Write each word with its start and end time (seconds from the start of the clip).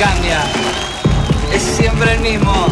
cambia. 0.00 0.40
Es 1.54 1.62
siempre 1.62 2.14
el 2.14 2.20
mismo. 2.20 2.66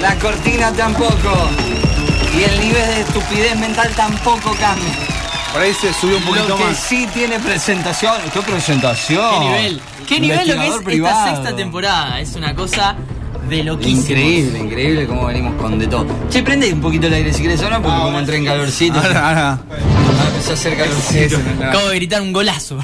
La 0.00 0.14
cortina 0.16 0.70
tampoco. 0.72 1.48
Y 2.36 2.42
el 2.42 2.60
nivel 2.60 2.86
de 2.86 3.00
estupidez 3.00 3.56
mental 3.58 3.90
tampoco 3.96 4.54
cambia. 4.60 4.92
Por 5.52 5.62
ahí 5.62 5.72
se 5.72 5.92
subió 5.94 6.18
un 6.18 6.24
poquito 6.24 6.48
Lo 6.48 6.56
que 6.56 6.64
más. 6.64 6.76
sí 6.78 7.08
tiene 7.14 7.38
presentación. 7.38 8.14
¿Qué 8.32 8.40
presentación? 8.40 9.30
¿Qué 9.30 9.40
nivel? 9.46 9.80
¿Qué 10.06 10.20
nivel 10.20 10.48
lo 10.48 10.54
que 10.84 10.96
es 10.96 10.98
esta 10.98 11.24
sexta 11.24 11.56
temporada? 11.56 12.20
Es 12.20 12.34
una 12.34 12.54
cosa 12.54 12.96
de 13.48 13.62
loquísimo. 13.62 14.18
Increíble, 14.18 14.58
increíble 14.58 15.06
cómo 15.06 15.26
venimos 15.26 15.54
con 15.60 15.78
de 15.78 15.86
todo. 15.86 16.06
Che, 16.28 16.42
prende 16.42 16.72
un 16.72 16.80
poquito 16.80 17.06
el 17.06 17.14
aire 17.14 17.32
si 17.32 17.42
querés 17.42 17.62
ahora, 17.62 17.80
porque 17.80 17.98
como 17.98 18.18
entré 18.18 18.36
en 18.38 18.44
calorcito. 18.44 18.98
Ahora, 18.98 19.28
ahora. 19.28 19.50
Ahora 19.50 20.28
empezó 20.28 20.50
a 20.50 20.54
hacer 20.54 20.76
calorcito. 20.76 21.38
Acabo 21.64 21.88
de 21.88 21.96
gritar 21.96 22.20
un 22.20 22.32
golazo. 22.32 22.78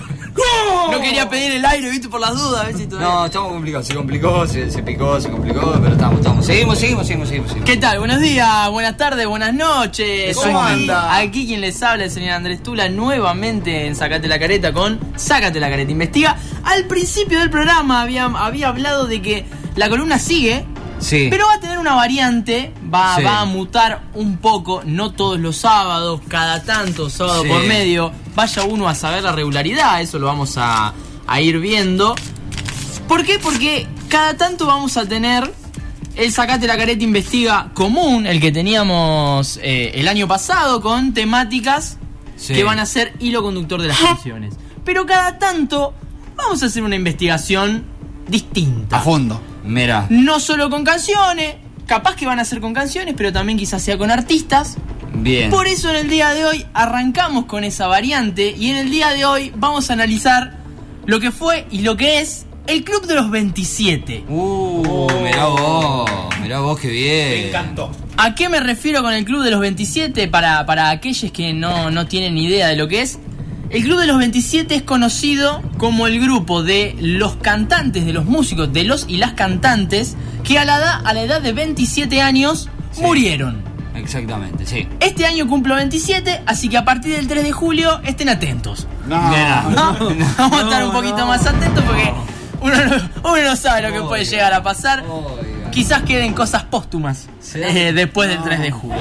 No 0.91 1.01
quería 1.01 1.29
pedir 1.29 1.53
el 1.53 1.65
aire, 1.65 1.91
viste, 1.91 2.09
por 2.09 2.21
las 2.21 2.35
dudas. 2.37 2.67
Todavía. 2.89 2.99
No, 3.09 3.27
estamos 3.27 3.53
complicados. 3.53 3.87
Se 3.87 3.95
complicó, 3.95 4.47
se, 4.47 4.71
se 4.71 4.83
picó, 4.83 5.21
se 5.21 5.31
complicó, 5.31 5.73
pero 5.83 5.93
estamos, 5.95 6.19
estamos. 6.21 6.47
Seguimos, 6.47 6.79
seguimos, 6.79 7.07
seguimos, 7.07 7.29
seguimos. 7.29 7.65
¿Qué 7.65 7.77
tal? 7.77 7.99
Buenos 7.99 8.21
días, 8.21 8.71
buenas 8.71 8.97
tardes, 8.97 9.27
buenas 9.27 9.55
noches. 9.55 10.37
¿Cómo 10.37 10.61
aquí, 10.61 10.73
anda? 10.83 11.17
aquí 11.17 11.47
quien 11.47 11.61
les 11.61 11.83
habla, 11.83 12.05
el 12.05 12.11
señor 12.11 12.33
Andrés 12.33 12.63
Tula, 12.63 12.89
nuevamente 12.89 13.87
en 13.87 13.95
Sácate 13.97 14.29
la 14.29 14.39
Careta 14.39 14.73
con 14.73 14.99
Sácate 15.17 15.61
la 15.61 15.69
Careta 15.71 15.91
Investiga. 15.93 16.37
Al 16.65 16.85
principio 16.87 17.39
del 17.39 17.51
programa 17.51 18.03
había, 18.03 18.25
había 18.25 18.69
hablado 18.69 19.07
de 19.07 19.21
que 19.23 19.45
la 19.77 19.89
columna 19.89 20.19
sigue, 20.19 20.65
Sí. 20.99 21.29
pero 21.31 21.47
va 21.47 21.55
a 21.55 21.61
tener 21.61 21.79
una 21.79 21.95
variante, 21.95 22.75
va, 22.93 23.17
Sí. 23.17 23.23
va 23.23 23.41
a 23.41 23.45
mutar 23.47 24.03
un 24.15 24.37
poco, 24.37 24.83
no 24.85 25.13
todos 25.13 25.39
los 25.41 25.57
sábados, 25.57 26.21
cada 26.29 26.63
tanto, 26.63 27.09
sábado 27.09 27.43
Sí. 27.43 27.49
por 27.49 27.63
medio. 27.65 28.13
Vaya 28.41 28.63
uno 28.65 28.89
a 28.89 28.95
saber 28.95 29.23
la 29.23 29.33
regularidad, 29.33 30.01
eso 30.01 30.19
lo 30.19 30.25
vamos 30.25 30.55
a, 30.57 30.95
a 31.27 31.41
ir 31.43 31.59
viendo. 31.59 32.15
¿Por 33.07 33.23
qué? 33.23 33.39
Porque 33.39 33.87
cada 34.09 34.35
tanto 34.39 34.65
vamos 34.65 34.97
a 34.97 35.05
tener 35.05 35.53
el 36.17 36.33
Sacate 36.33 36.67
la 36.67 36.79
Careta 36.79 37.05
Investiga 37.05 37.71
común, 37.75 38.27
el 38.27 38.41
que 38.41 38.51
teníamos 38.51 39.59
eh, 39.63 39.91
el 39.95 40.09
año 40.09 40.27
pasado, 40.27 40.81
con 40.81 41.13
temáticas 41.13 41.99
Sí. 42.37 42.55
que 42.55 42.65
van 42.65 42.79
a 42.79 42.87
ser 42.87 43.13
hilo 43.21 43.43
conductor 43.43 43.83
de 43.83 43.89
las 43.89 43.99
canciones. 44.01 44.55
Pero 44.87 45.05
cada 45.05 45.39
tanto 45.39 45.93
vamos 46.35 46.63
a 46.63 46.67
hacer 46.67 46.83
una 46.83 46.97
investigación 46.97 47.85
distinta. 48.27 48.97
A 48.97 49.01
fondo. 49.01 49.39
Mira. 49.65 50.07
No 50.09 50.41
solo 50.41 50.71
con 50.71 50.83
canciones, 50.83 51.57
capaz 51.85 52.15
que 52.17 52.25
van 52.25 52.41
a 52.41 52.47
ser 52.47 52.63
con 52.63 52.73
canciones, 52.73 53.13
pero 53.19 53.35
también 53.35 53.59
quizás 53.59 53.83
sea 53.83 53.99
con 53.99 54.11
artistas. 54.11 54.79
Bien. 55.15 55.51
Por 55.51 55.67
eso 55.67 55.91
en 55.91 55.97
el 55.97 56.09
día 56.09 56.31
de 56.31 56.45
hoy 56.45 56.65
arrancamos 56.73 57.45
con 57.47 57.65
esa 57.65 57.87
variante 57.87 58.55
y 58.57 58.71
en 58.71 58.77
el 58.77 58.91
día 58.91 59.11
de 59.11 59.25
hoy 59.25 59.53
vamos 59.57 59.91
a 59.91 59.93
analizar 59.95 60.59
lo 61.07 61.21
que 61.21 61.31
fue 61.31 61.67
y 61.71 61.81
lo 61.81 61.97
que 61.97 62.21
es 62.21 62.47
el 62.67 62.85
Club 62.85 63.07
de 63.07 63.15
los 63.17 63.31
27. 63.31 64.25
Uh, 64.29 65.09
mirá 65.23 65.47
vos, 65.47 66.11
mirá 66.43 66.61
vos 66.61 66.79
qué 66.79 66.89
bien. 66.89 67.29
Me 67.31 67.49
encantó. 67.49 67.91
¿A 68.17 68.35
qué 68.35 68.49
me 68.49 68.61
refiero 68.61 69.03
con 69.03 69.13
el 69.13 69.25
Club 69.25 69.43
de 69.43 69.51
los 69.51 69.61
27? 69.61 70.29
Para, 70.29 70.65
para 70.67 70.91
aquellos 70.91 71.33
que 71.33 71.53
no, 71.53 71.91
no 71.91 72.07
tienen 72.07 72.35
ni 72.35 72.45
idea 72.45 72.69
de 72.69 72.77
lo 72.77 72.87
que 72.87 73.03
es. 73.03 73.19
El 73.71 73.83
Club 73.85 74.01
de 74.01 74.07
los 74.07 74.19
27 74.19 74.75
es 74.75 74.83
conocido 74.83 75.63
como 75.79 76.07
el 76.07 76.21
grupo 76.21 76.63
de 76.63 76.95
los 77.01 77.37
cantantes, 77.37 78.05
de 78.05 78.13
los 78.13 78.25
músicos, 78.25 78.73
de 78.73 78.85
los 78.85 79.05
y 79.09 79.17
las 79.17 79.33
cantantes 79.35 80.17
que 80.45 80.59
a 80.59 80.65
la 80.65 80.77
edad, 80.79 81.01
a 81.05 81.13
la 81.13 81.23
edad 81.23 81.41
de 81.41 81.53
27 81.53 82.21
años 82.21 82.69
Sí. 82.93 83.03
murieron. 83.03 83.63
Exactamente, 84.01 84.67
sí. 84.67 84.89
Este 85.01 85.27
año 85.27 85.47
cumplo 85.47 85.75
27, 85.77 86.43
así 86.47 86.69
que 86.69 86.77
a 86.79 86.85
partir 86.85 87.15
del 87.17 87.27
3 87.29 87.45
de 87.45 87.53
julio 87.53 88.01
estén 88.05 88.29
atentos. 88.29 88.87
No. 89.07 89.17
Vamos 90.39 90.61
a 90.61 90.65
estar 90.65 90.85
un 90.85 90.93
poquito 90.93 91.27
más 91.27 91.47
atentos 91.47 91.85
porque 91.85 92.13
uno 92.61 92.75
no, 92.75 93.31
uno 93.31 93.43
no 93.43 93.57
sabe 93.57 93.83
lo 93.89 93.93
que 93.93 94.01
puede 94.07 94.25
llegar 94.25 94.53
a 94.53 94.63
pasar. 94.63 95.05
Quizás 95.71 96.03
queden 96.03 96.35
cosas 96.35 96.65
póstumas 96.65 97.29
¿Sí? 97.41 97.61
eh, 97.63 97.93
después 97.93 98.29
del 98.29 98.39
No. 98.39 98.45
3 98.45 98.61
de 98.61 98.71
julio. 98.73 98.99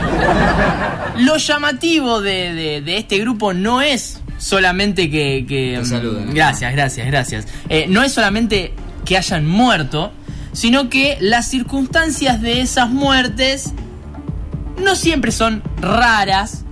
Lo 1.18 1.38
llamativo 1.38 2.22
de, 2.22 2.54
de- 2.54 2.82
de 2.82 2.98
este 2.98 3.18
grupo 3.18 3.54
no 3.54 3.82
es 3.82 4.22
solamente 4.38 5.10
que... 5.10 5.46
que, 5.48 5.78
Te 5.80 5.86
saluden. 5.86 6.34
Gracias, 6.34 6.72
gracias, 6.72 7.08
gracias. 7.08 7.48
Eh, 7.70 7.86
no 7.90 8.04
es 8.04 8.14
solamente 8.14 8.74
que 9.04 9.18
hayan 9.18 9.46
muerto, 9.48 10.12
sino 10.54 10.90
que 10.90 11.18
las 11.20 11.50
circunstancias 11.50 12.40
de 12.42 12.62
esas 12.62 12.90
muertes 12.90 13.74
no 14.80 14.96
siempre 14.96 15.32
son 15.32 15.64
raras, 15.82 16.64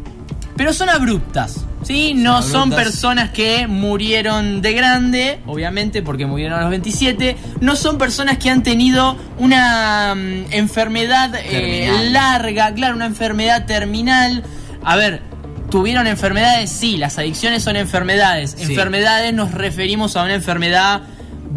pero 0.56 0.74
son 0.74 0.90
abruptas. 0.90 1.68
¿Sí? 1.84 2.14
No 2.14 2.42
Son 2.42 2.70
personas 2.72 3.30
que 3.30 3.66
murieron 3.68 4.62
de 4.62 4.74
grande, 4.74 5.40
obviamente 5.46 6.02
porque 6.02 6.26
murieron 6.26 6.60
a 6.60 6.62
los 6.64 6.70
27. 6.72 7.38
No 7.62 7.78
son 7.78 7.98
personas 7.98 8.40
que 8.40 8.50
han 8.50 8.62
tenido 8.62 9.16
una 9.38 10.14
mm, 10.14 10.52
enfermedad 10.52 11.34
eh, 11.36 12.10
larga, 12.12 12.74
claro, 12.74 12.96
una 12.96 13.06
enfermedad 13.06 13.66
terminal. 13.66 14.44
A 14.84 14.98
ver, 14.98 15.22
¿tuvieron 15.70 16.08
enfermedades? 16.08 16.72
Sí, 16.72 16.98
las 16.98 17.18
adicciones 17.20 17.64
son 17.64 17.78
enfermedades. 17.78 18.56
Sí. 18.58 18.64
Enfermedades 18.64 19.34
nos 19.34 19.54
referimos 19.54 20.18
a 20.18 20.24
una 20.24 20.34
enfermedad 20.34 21.04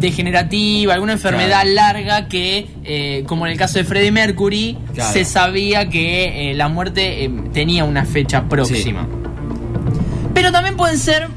degenerativa, 0.01 0.93
alguna 0.93 1.13
enfermedad 1.13 1.61
Claro. 1.61 1.69
larga 1.73 2.27
que, 2.27 2.67
eh, 2.83 3.23
como 3.27 3.45
en 3.45 3.53
el 3.53 3.57
caso 3.57 3.77
de 3.77 3.85
Freddie 3.85 4.11
Mercury, 4.11 4.77
Claro. 4.93 5.13
se 5.13 5.23
sabía 5.25 5.89
que 5.89 6.51
eh, 6.51 6.53
la 6.55 6.67
muerte 6.67 7.23
eh, 7.25 7.31
tenía 7.53 7.85
una 7.85 8.03
fecha 8.05 8.43
próxima. 8.49 9.07
Pero 10.33 10.51
también 10.51 10.75
pueden 10.77 10.97
ser 10.97 11.27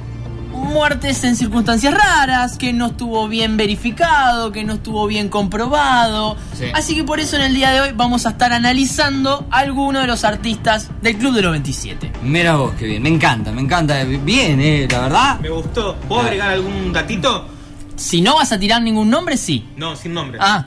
muertes 0.53 1.23
en 1.25 1.37
circunstancias 1.37 1.93
raras, 1.93 2.57
que 2.57 2.73
no 2.73 2.87
estuvo 2.87 3.29
bien 3.29 3.57
verificado, 3.57 4.51
que 4.51 4.65
no 4.65 4.75
estuvo 4.75 5.07
bien 5.07 5.29
comprobado. 5.29 6.37
Sí. 6.57 6.65
Así 6.73 6.95
que 6.95 7.05
por 7.05 7.21
eso 7.21 7.37
en 7.37 7.43
el 7.43 7.55
día 7.55 7.71
de 7.71 7.81
hoy 7.83 7.91
vamos 7.95 8.25
a 8.25 8.31
estar 8.31 8.53
analizando 8.53 9.47
a 9.51 9.59
algunos 9.59 10.03
de 10.03 10.07
los 10.09 10.25
artistas 10.25 10.91
del 11.03 11.17
Club 11.17 11.35
de 11.35 11.43
los 11.43 11.53
27. 11.53 12.11
Mira 12.23 12.57
vos 12.57 12.73
qué 12.79 12.87
bien. 12.87 13.03
Me 13.03 13.09
encanta, 13.11 13.53
me 13.53 13.61
encanta. 13.61 14.03
Bien, 14.05 14.59
eh, 14.61 14.89
la 14.91 15.01
verdad. 15.01 15.41
Me 15.41 15.51
gustó. 15.51 15.97
¿Puedo 16.09 16.23
agregar 16.23 16.51
algún 16.51 16.93
datito? 16.93 17.49
Si 17.97 18.21
no 18.21 18.35
vas 18.37 18.53
a 18.53 18.59
tirar 18.59 18.83
ningún 18.83 19.09
nombre, 19.11 19.37
sí. 19.37 19.65
No, 19.77 19.95
sin 19.97 20.13
nombre. 20.15 20.39
Ah, 20.41 20.67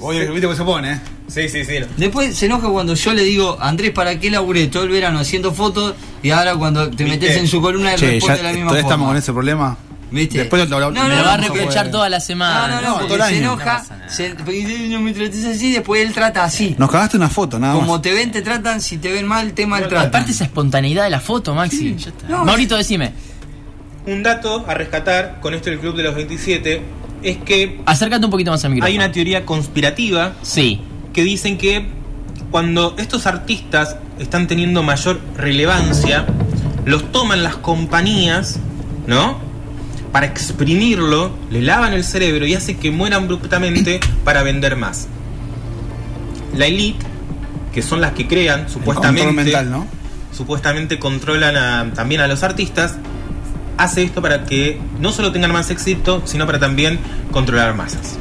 Oye, 0.00 0.26
viste 0.26 0.42
cómo 0.48 0.56
se 0.56 0.64
pone, 0.64 0.92
¿eh? 0.94 1.00
Sí, 1.28 1.48
sí, 1.48 1.64
sí. 1.64 1.74
Después 1.96 2.36
se 2.36 2.46
enoja 2.46 2.68
cuando 2.68 2.94
yo 2.94 3.14
le 3.14 3.22
digo, 3.22 3.56
Andrés, 3.60 3.92
¿para 3.92 4.18
qué 4.18 4.30
laburé 4.30 4.66
todo 4.66 4.82
el 4.82 4.88
verano 4.90 5.20
haciendo 5.20 5.52
fotos? 5.54 5.94
Y 6.22 6.30
ahora 6.30 6.56
cuando 6.56 6.90
te 6.90 7.04
metes 7.04 7.36
en 7.36 7.46
su 7.46 7.60
columna 7.62 7.94
Che, 7.94 8.10
responde 8.12 8.26
ya 8.26 8.36
de 8.36 8.42
la 8.42 8.52
misma 8.52 8.68
todavía 8.70 8.82
forma. 8.82 8.94
estamos 8.94 9.08
con 9.08 9.16
ese 9.16 9.32
problema. 9.32 9.76
¿Viste? 10.10 10.38
Después 10.38 10.68
lo- 10.68 10.78
lo- 10.80 10.90
No, 10.90 11.04
me 11.04 11.08
no, 11.08 11.16
lo 11.20 11.24
va 11.24 11.34
a 11.34 11.36
reprochar 11.38 11.90
toda 11.90 12.08
la 12.10 12.18
No, 12.18 12.24
semana. 12.24 12.66
no, 12.68 12.82
no, 12.82 12.88
No, 12.88 12.94
porque 12.98 13.14
todo 13.14 13.24
el 13.26 13.30
se 13.32 13.38
enoja, 13.38 13.84
No 13.88 14.10
se, 14.12 14.34
no 14.88 15.00
me 15.00 15.12
trates 15.14 15.44
así, 15.46 15.72
después 15.72 16.04
él 16.06 16.12
trata 16.12 16.44
así. 16.44 16.74
Nos 16.76 16.90
cagaste 16.90 17.16
una 17.16 17.30
foto, 17.30 17.58
nada 17.58 17.74
Como 17.74 17.92
más. 17.94 18.02
te 18.02 18.12
ven, 18.12 18.30
te 18.30 18.42
tratan, 18.42 18.80
si 18.82 18.98
te 18.98 19.10
ven 19.10 19.26
mal, 19.26 19.52
te 19.54 19.66
maltratan. 19.66 20.08
Aparte 20.08 20.32
esa 20.32 20.44
espontaneidad 20.44 21.04
de 21.04 21.10
la 21.10 21.20
foto, 21.20 21.54
Maxi. 21.54 21.94
Ya 21.96 22.10
está. 22.10 22.28
No, 22.28 22.44
Maurito, 22.44 22.76
decime. 22.76 23.12
Un 24.06 24.22
dato 24.22 24.64
a 24.66 24.74
rescatar 24.74 25.38
con 25.40 25.54
esto 25.54 25.70
del 25.70 25.78
Club 25.78 25.96
de 25.96 26.02
los 26.02 26.14
27 26.14 26.82
es 27.22 27.36
que 27.38 27.80
Acércate 27.86 28.24
un 28.24 28.30
poquito 28.32 28.50
más 28.50 28.64
al 28.64 28.72
micrófono. 28.72 28.88
hay 28.90 28.96
una 28.96 29.12
teoría 29.12 29.46
conspirativa 29.46 30.34
Sí. 30.42 30.80
que 31.12 31.22
dicen 31.22 31.56
que 31.56 31.86
cuando 32.50 32.94
estos 32.98 33.26
artistas 33.26 33.96
están 34.18 34.46
teniendo 34.48 34.82
mayor 34.82 35.20
relevancia, 35.36 36.26
los 36.84 37.12
toman 37.12 37.42
las 37.44 37.56
compañías, 37.56 38.58
¿no? 39.06 39.38
Para 40.10 40.26
exprimirlo, 40.26 41.30
le 41.50 41.62
lavan 41.62 41.92
el 41.94 42.02
cerebro 42.04 42.44
y 42.44 42.54
hace 42.54 42.76
que 42.76 42.90
mueran 42.90 43.22
abruptamente 43.22 44.00
para 44.24 44.42
vender 44.42 44.76
más. 44.76 45.06
La 46.56 46.66
elite, 46.66 47.06
que 47.72 47.80
son 47.82 48.00
las 48.00 48.12
que 48.12 48.26
crean, 48.26 48.68
supuestamente, 48.68 49.24
Control 49.26 49.44
mental, 49.44 49.70
¿no? 49.70 49.86
supuestamente 50.32 50.98
controlan 50.98 51.56
a- 51.56 51.92
también 51.94 52.20
a 52.20 52.26
los 52.26 52.42
artistas, 52.42 52.96
hace 53.78 54.02
esto 54.02 54.22
para 54.22 54.44
que 54.44 54.80
no 55.00 55.12
solo 55.12 55.32
tengan 55.32 55.52
más 55.52 55.70
éxito, 55.70 56.22
sino 56.24 56.46
para 56.46 56.58
también 56.58 56.98
controlar 57.30 57.74
masas. 57.74 58.18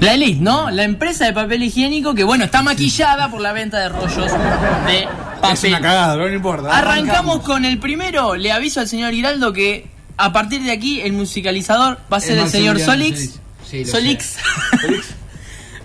La 0.00 0.14
Elite, 0.14 0.40
¿no? 0.40 0.70
La 0.70 0.84
empresa 0.84 1.26
de 1.26 1.34
papel 1.34 1.62
higiénico 1.62 2.14
que, 2.14 2.24
bueno, 2.24 2.44
está 2.44 2.62
maquillada 2.62 3.30
por 3.30 3.42
la 3.42 3.52
venta 3.52 3.78
de 3.78 3.90
rollos 3.90 4.32
de 4.32 4.38
papel. 4.38 5.08
Es 5.52 5.64
una 5.64 5.80
cagada, 5.80 6.14
pero 6.14 6.28
no 6.28 6.34
importa. 6.34 6.76
Arrancamos 6.76 7.40
con 7.40 7.66
el 7.66 7.78
primero. 7.78 8.34
Le 8.34 8.50
aviso 8.50 8.80
al 8.80 8.88
señor 8.88 9.12
Giraldo 9.12 9.52
que 9.52 9.88
a 10.16 10.32
partir 10.32 10.62
de 10.62 10.70
aquí 10.70 11.00
el 11.00 11.12
musicalizador 11.12 11.98
va 12.12 12.16
a 12.16 12.20
ser 12.20 12.38
el, 12.38 12.48
señor 12.48 12.80
Solix. 12.80 13.40
Sí, 13.68 13.84
lo 13.84 13.90
Solix. 13.90 14.36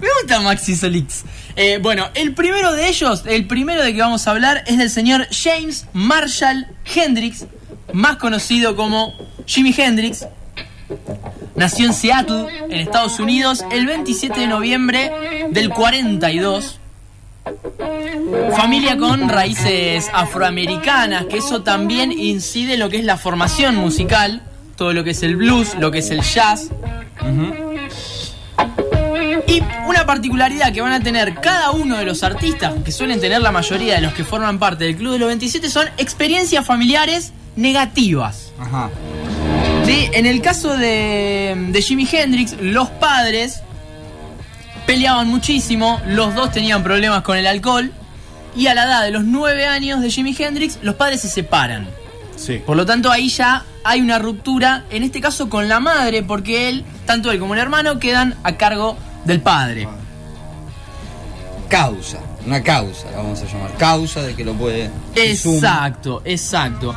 Me 0.01 0.07
gusta 0.21 0.39
Maxi 0.41 0.75
Solix. 0.75 1.23
Eh, 1.55 1.79
bueno, 1.81 2.09
el 2.15 2.33
primero 2.33 2.73
de 2.73 2.89
ellos, 2.89 3.23
el 3.25 3.47
primero 3.47 3.81
de 3.81 3.93
que 3.93 4.01
vamos 4.01 4.27
a 4.27 4.31
hablar 4.31 4.63
es 4.67 4.77
del 4.77 4.89
señor 4.89 5.27
James 5.31 5.87
Marshall 5.93 6.67
Hendrix, 6.93 7.45
más 7.93 8.17
conocido 8.17 8.75
como 8.75 9.13
Jimi 9.45 9.73
Hendrix. 9.75 10.25
Nació 11.55 11.85
en 11.87 11.93
Seattle, 11.93 12.47
en 12.69 12.79
Estados 12.79 13.19
Unidos, 13.19 13.65
el 13.71 13.85
27 13.85 14.39
de 14.39 14.47
noviembre 14.47 15.11
del 15.51 15.69
42. 15.69 16.79
Familia 18.55 18.97
con 18.97 19.29
raíces 19.29 20.09
afroamericanas, 20.13 21.25
que 21.25 21.37
eso 21.37 21.63
también 21.63 22.11
incide 22.11 22.73
en 22.73 22.79
lo 22.79 22.89
que 22.89 22.97
es 22.97 23.05
la 23.05 23.17
formación 23.17 23.75
musical, 23.75 24.41
todo 24.75 24.93
lo 24.93 25.03
que 25.03 25.11
es 25.11 25.23
el 25.23 25.35
blues, 25.35 25.75
lo 25.79 25.91
que 25.91 25.99
es 25.99 26.09
el 26.09 26.21
jazz. 26.21 26.69
Y 29.47 29.61
una 29.87 30.05
particularidad 30.05 30.73
que 30.73 30.81
van 30.81 30.91
a 30.91 30.99
tener 30.99 31.35
cada 31.35 31.71
uno 31.71 31.97
de 31.97 32.05
los 32.05 32.23
artistas, 32.23 32.73
que 32.83 32.91
suelen 32.91 33.21
tener 33.21 33.41
la 33.41 33.51
mayoría 33.51 33.95
de 33.95 34.01
los 34.01 34.13
que 34.13 34.23
forman 34.23 34.59
parte 34.59 34.85
del 34.85 34.97
Club 34.97 35.13
de 35.13 35.19
los 35.19 35.27
27, 35.27 35.69
son 35.69 35.87
experiencias 35.97 36.65
familiares 36.65 37.31
negativas. 37.55 38.51
Ajá. 38.59 38.89
Sí, 39.85 40.09
en 40.13 40.25
el 40.25 40.41
caso 40.41 40.77
de, 40.77 41.55
de 41.69 41.81
Jimi 41.81 42.07
Hendrix, 42.11 42.55
los 42.59 42.89
padres 42.89 43.61
peleaban 44.85 45.27
muchísimo, 45.27 46.01
los 46.07 46.35
dos 46.35 46.51
tenían 46.51 46.83
problemas 46.83 47.21
con 47.23 47.37
el 47.37 47.47
alcohol, 47.47 47.91
y 48.55 48.67
a 48.67 48.73
la 48.73 48.85
edad 48.85 49.03
de 49.03 49.11
los 49.11 49.23
9 49.25 49.65
años 49.67 50.01
de 50.01 50.09
Jimi 50.09 50.35
Hendrix, 50.37 50.79
los 50.81 50.95
padres 50.95 51.21
se 51.21 51.29
separan. 51.29 51.87
Sí. 52.35 52.61
Por 52.65 52.77
lo 52.77 52.85
tanto, 52.85 53.11
ahí 53.11 53.29
ya 53.29 53.65
hay 53.83 54.01
una 54.01 54.19
ruptura, 54.19 54.85
en 54.89 55.03
este 55.03 55.21
caso 55.21 55.49
con 55.49 55.67
la 55.69 55.79
madre, 55.79 56.23
porque 56.23 56.69
él, 56.69 56.85
tanto 57.05 57.31
él 57.31 57.39
como 57.39 57.53
el 57.53 57.59
hermano, 57.59 57.99
quedan 57.99 58.35
a 58.43 58.57
cargo 58.57 58.97
del 59.25 59.41
padre. 59.41 59.87
Causa, 61.69 62.19
una 62.45 62.61
causa, 62.61 63.09
la 63.11 63.17
vamos 63.17 63.41
a 63.41 63.45
llamar. 63.45 63.73
Causa 63.77 64.21
de 64.21 64.35
que 64.35 64.43
lo 64.43 64.53
puede. 64.53 64.89
Exacto, 65.15 66.21
exacto. 66.25 66.95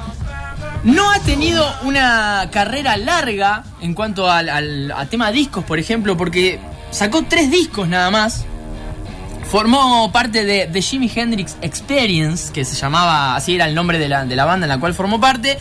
No 0.85 1.11
ha 1.11 1.19
tenido 1.21 1.67
una 1.83 2.49
carrera 2.53 2.97
larga 2.97 3.65
en 3.81 3.95
cuanto 3.95 4.31
al, 4.31 4.49
al- 4.49 5.09
tema 5.11 5.31
discos, 5.33 5.65
por 5.65 5.79
ejemplo, 5.79 6.17
porque 6.17 6.61
sacó 6.91 7.25
tres 7.25 7.51
discos 7.51 7.89
nada 7.89 8.11
más. 8.11 8.45
Formó 9.51 10.11
parte 10.13 10.45
de 10.45 10.67
The 10.71 10.83
Jimi 10.83 11.11
Hendrix 11.15 11.57
Experience, 11.63 12.53
que 12.53 12.65
se 12.65 12.77
llamaba, 12.77 13.35
así 13.35 13.55
era 13.55 13.67
el 13.67 13.75
nombre 13.75 13.99
de 13.99 14.09
la, 14.09 14.25
de 14.25 14.37
la 14.37 14.45
banda 14.45 14.67
en 14.67 14.69
la 14.69 14.79
cual 14.79 14.95
formó 14.95 15.21
parte. 15.21 15.59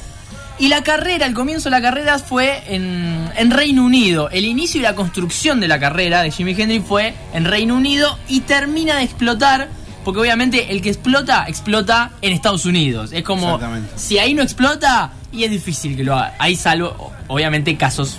Y 0.59 0.67
la 0.69 0.83
carrera, 0.83 1.25
el 1.25 1.33
comienzo 1.33 1.69
de 1.69 1.71
la 1.71 1.81
carrera 1.81 2.19
fue 2.19 2.63
en, 2.67 3.29
en 3.37 3.51
Reino 3.51 3.83
Unido. 3.85 4.29
El 4.31 4.43
inicio 4.45 4.79
y 4.79 4.83
la 4.83 4.95
construcción 4.95 5.59
de 5.59 5.67
la 5.67 5.79
carrera 5.79 6.21
de 6.21 6.31
Jimi 6.31 6.51
Hendrix 6.59 6.85
fue 6.85 7.13
en 7.33 7.45
Reino 7.45 7.75
Unido 7.75 8.17
y 8.27 8.41
termina 8.41 8.95
de 8.97 9.03
explotar, 9.03 9.69
porque 10.07 10.21
obviamente 10.21 10.71
el 10.71 10.81
que 10.81 10.87
explota, 10.87 11.43
explota 11.49 12.11
en 12.21 12.31
Estados 12.31 12.65
Unidos. 12.65 13.09
Es 13.11 13.23
como, 13.23 13.59
si 13.97 14.17
ahí 14.17 14.33
no 14.33 14.41
explota, 14.41 15.11
y 15.33 15.43
es 15.43 15.51
difícil 15.51 15.97
que 15.97 16.05
lo 16.05 16.15
haga. 16.15 16.33
Hay 16.39 16.55
salvo, 16.55 17.11
obviamente, 17.27 17.75
casos 17.75 18.15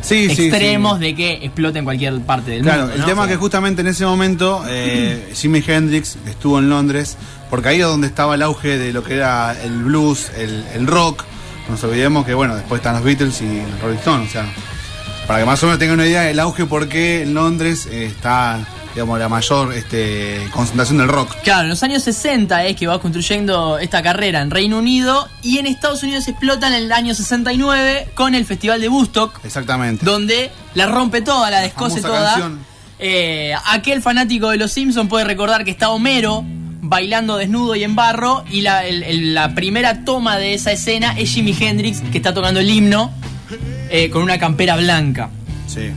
Sí, 0.00 0.24
extremos 0.24 0.96
sí. 0.96 1.04
de 1.04 1.14
que 1.14 1.32
explota 1.44 1.78
en 1.80 1.84
cualquier 1.84 2.18
parte 2.22 2.52
del 2.52 2.62
Claro, 2.62 2.78
mundo. 2.84 2.94
el 2.94 3.00
¿no? 3.02 3.06
tema 3.08 3.24
es 3.24 3.28
que 3.32 3.36
justamente 3.36 3.82
en 3.82 3.88
ese 3.88 4.06
momento 4.06 4.64
eh, 4.66 5.32
Jimi 5.36 5.62
Hendrix 5.66 6.16
estuvo 6.26 6.58
en 6.60 6.70
Londres, 6.70 7.18
porque 7.50 7.68
ahí 7.68 7.80
es 7.82 7.86
donde 7.86 8.06
estaba 8.06 8.34
el 8.36 8.40
auge 8.40 8.78
de 8.78 8.94
lo 8.94 9.04
que 9.04 9.16
era 9.16 9.54
el 9.64 9.76
blues, 9.84 10.30
el, 10.38 10.64
el 10.74 10.86
rock. 10.86 11.24
No 11.66 11.72
nos 11.72 11.84
olvidemos 11.84 12.24
que, 12.24 12.32
bueno, 12.32 12.56
después 12.56 12.78
están 12.78 12.94
los 12.94 13.04
Beatles 13.04 13.42
y 13.42 13.60
los 13.70 13.82
Rolling 13.82 13.98
Stones, 13.98 14.28
o 14.30 14.32
sea, 14.32 14.46
para 15.26 15.40
que 15.40 15.44
más 15.46 15.62
o 15.62 15.66
menos 15.66 15.78
tengan 15.78 15.94
una 15.98 16.06
idea 16.06 16.22
del 16.22 16.38
auge, 16.40 16.66
porque 16.66 17.22
en 17.22 17.34
Londres 17.34 17.86
eh, 17.90 18.06
está, 18.06 18.60
digamos, 18.94 19.18
la 19.18 19.28
mayor 19.28 19.72
este, 19.74 20.46
concentración 20.52 20.98
del 20.98 21.08
rock. 21.08 21.34
Claro, 21.42 21.62
en 21.62 21.68
los 21.70 21.82
años 21.82 22.02
60 22.04 22.64
es 22.66 22.76
que 22.76 22.86
va 22.86 23.00
construyendo 23.00 23.78
esta 23.78 24.02
carrera 24.02 24.40
en 24.42 24.50
Reino 24.50 24.78
Unido 24.78 25.28
y 25.42 25.58
en 25.58 25.66
Estados 25.66 26.02
Unidos 26.02 26.28
explota 26.28 26.68
en 26.68 26.74
el 26.74 26.92
año 26.92 27.14
69 27.14 28.08
con 28.14 28.34
el 28.34 28.44
Festival 28.44 28.80
de 28.80 28.88
Woodstock, 28.88 29.40
Exactamente. 29.44 30.04
donde 30.04 30.50
la 30.74 30.86
rompe 30.86 31.22
toda, 31.22 31.50
la 31.50 31.60
descose 31.60 32.00
famosa 32.00 32.34
toda. 32.36 32.50
Eh, 32.98 33.52
aquel 33.66 34.00
fanático 34.00 34.48
de 34.50 34.56
los 34.56 34.72
Simpsons 34.72 35.08
puede 35.10 35.24
recordar 35.24 35.64
que 35.64 35.70
está 35.70 35.90
Homero 35.90 36.44
bailando 36.88 37.36
desnudo 37.36 37.74
y 37.74 37.82
en 37.84 37.96
barro 37.96 38.44
y 38.50 38.60
la, 38.60 38.86
el- 38.86 39.02
el- 39.02 39.34
la 39.34 39.54
primera 39.54 40.04
toma 40.04 40.38
de 40.38 40.54
esa 40.54 40.70
escena 40.72 41.14
es 41.18 41.30
Jimi 41.30 41.54
Hendrix 41.58 42.00
que 42.12 42.16
está 42.18 42.32
tocando 42.32 42.60
el 42.60 42.70
himno 42.70 43.12
eh, 43.90 44.10
con 44.10 44.22
una 44.22 44.38
campera 44.38 44.76
blanca. 44.76 45.30
Sí. 45.66 45.90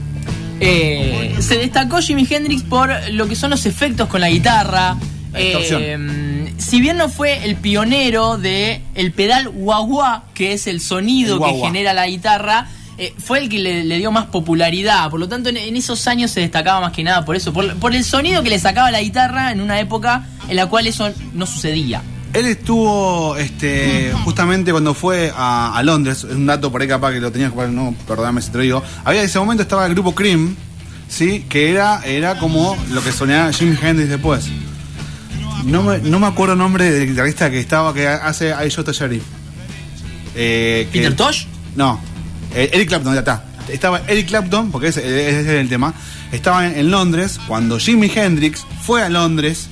Eh, 0.60 1.34
se 1.40 1.56
destacó 1.56 2.00
Jimi 2.00 2.26
Hendrix 2.28 2.62
por 2.62 2.90
lo 3.12 3.26
que 3.28 3.34
son 3.34 3.50
los 3.50 3.64
efectos 3.66 4.08
con 4.08 4.20
la 4.20 4.28
guitarra. 4.28 4.96
La. 4.96 4.98
Eh, 5.34 6.52
si 6.58 6.80
bien 6.80 6.96
no 6.96 7.08
fue 7.08 7.44
el 7.44 7.56
pionero 7.56 8.36
de 8.36 8.82
el 8.94 9.12
pedal 9.12 9.48
wah 9.54 10.24
que 10.34 10.52
es 10.52 10.66
el 10.66 10.80
sonido 10.80 11.36
El 11.36 11.52
que 11.52 11.60
genera 11.60 11.94
la 11.94 12.06
guitarra, 12.06 12.68
eh, 12.98 13.14
fue 13.16 13.38
el 13.38 13.48
que 13.48 13.58
le, 13.58 13.84
le 13.84 13.98
dio 13.98 14.12
más 14.12 14.26
popularidad. 14.26 15.08
Por 15.08 15.20
lo 15.20 15.28
tanto, 15.28 15.48
en, 15.48 15.56
en 15.56 15.76
esos 15.76 16.06
años 16.06 16.30
se 16.30 16.40
destacaba 16.40 16.80
más 16.80 16.92
que 16.92 17.02
nada 17.02 17.24
por 17.24 17.36
eso, 17.36 17.52
por, 17.52 17.74
por 17.76 17.94
el 17.94 18.04
sonido 18.04 18.42
que 18.42 18.50
le 18.50 18.58
sacaba 18.58 18.90
la 18.90 19.00
guitarra 19.00 19.52
en 19.52 19.60
una 19.60 19.80
época 19.80 20.26
en 20.48 20.56
la 20.56 20.66
cual 20.66 20.86
eso 20.86 21.10
no 21.32 21.46
sucedía. 21.46 22.02
Él 22.32 22.46
estuvo 22.46 23.36
este, 23.36 24.12
justamente 24.24 24.70
cuando 24.70 24.94
fue 24.94 25.32
a, 25.34 25.76
a 25.76 25.82
Londres, 25.82 26.18
es 26.18 26.36
un 26.36 26.46
dato 26.46 26.70
por 26.70 26.80
ahí 26.80 26.86
capaz 26.88 27.12
que 27.12 27.20
lo 27.20 27.32
tenías, 27.32 27.52
no, 27.70 27.94
perdóname 28.06 28.40
si 28.40 28.50
te 28.50 28.58
lo 28.58 28.62
digo. 28.64 28.82
Había 29.04 29.20
en 29.20 29.26
ese 29.26 29.38
momento 29.40 29.62
estaba 29.64 29.84
el 29.86 29.94
grupo 29.94 30.14
Cream, 30.14 30.54
¿sí? 31.08 31.44
que 31.48 31.70
era, 31.72 32.02
era 32.04 32.38
como 32.38 32.76
lo 32.90 33.02
que 33.02 33.10
sonaba 33.10 33.52
Jim 33.52 33.76
Hendrix 33.82 34.10
después. 34.10 34.46
No 35.64 35.82
me, 35.82 35.98
no 35.98 36.20
me 36.20 36.26
acuerdo 36.28 36.52
el 36.54 36.58
nombre 36.60 36.90
del 36.90 37.08
guitarrista 37.08 37.50
que 37.50 37.58
estaba, 37.58 37.92
que 37.92 38.06
hace 38.06 38.50
I 38.64 38.68
Shot 38.68 38.88
a 38.88 38.92
Sheriff. 38.92 39.24
Eh, 40.36 40.88
que- 40.92 41.00
¿Peter 41.00 41.16
Tosh? 41.16 41.44
No, 41.76 42.00
eh, 42.54 42.70
Eric 42.72 42.88
Clapton, 42.88 43.12
ya 43.14 43.20
está. 43.20 43.44
Estaba 43.68 44.02
Eric 44.08 44.28
Clapton, 44.28 44.70
porque 44.70 44.88
ese, 44.88 45.00
ese 45.00 45.40
es 45.40 45.46
el 45.48 45.68
tema. 45.68 45.94
Estaba 46.32 46.66
en, 46.66 46.78
en 46.78 46.90
Londres 46.90 47.38
cuando 47.46 47.78
Jimi 47.78 48.10
Hendrix 48.14 48.64
fue 48.82 49.02
a 49.02 49.08
Londres 49.08 49.68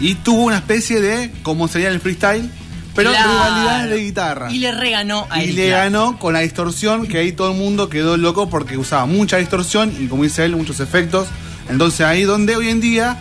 y 0.00 0.14
tuvo 0.16 0.44
una 0.44 0.56
especie 0.56 1.00
de, 1.00 1.30
como 1.42 1.68
sería 1.68 1.88
el 1.88 2.00
freestyle, 2.00 2.50
pero 2.94 3.10
Claro. 3.10 3.30
rivalidades 3.30 3.90
de 3.90 3.98
guitarra. 4.04 4.50
Y 4.52 4.58
le 4.58 4.72
reganó 4.72 5.26
a 5.30 5.40
Y 5.40 5.44
Eric 5.44 5.56
le 5.56 5.66
Clapton. 5.68 5.92
ganó 5.92 6.18
con 6.18 6.32
la 6.34 6.40
distorsión, 6.40 7.06
que 7.06 7.18
ahí 7.18 7.32
todo 7.32 7.52
el 7.52 7.58
mundo 7.58 7.88
quedó 7.88 8.16
loco 8.16 8.48
porque 8.48 8.76
usaba 8.78 9.06
mucha 9.06 9.36
distorsión 9.36 9.92
y 10.00 10.06
como 10.06 10.22
dice 10.22 10.44
él, 10.44 10.56
muchos 10.56 10.80
efectos. 10.80 11.28
Entonces 11.68 12.00
ahí 12.06 12.22
donde 12.22 12.56
hoy 12.56 12.68
en 12.68 12.80
día 12.80 13.18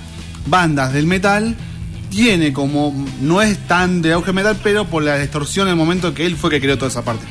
bandas 0.48 0.94
del 0.94 1.08
metal 1.08 1.56
tiene 2.10 2.54
como, 2.54 2.94
no 3.22 3.42
es 3.42 3.58
tan 3.68 4.02
de 4.02 4.14
auge 4.14 4.32
metal, 4.32 4.58
pero 4.64 4.86
por 4.86 5.04
la 5.04 5.18
distorsión 5.18 5.68
en 5.68 5.72
el 5.72 5.78
momento 5.78 6.14
que 6.14 6.26
él 6.26 6.38
fue 6.38 6.50
que 6.50 6.62
creó 6.62 6.78
toda 6.78 6.90
esa 6.90 7.04
parte. 7.04 7.26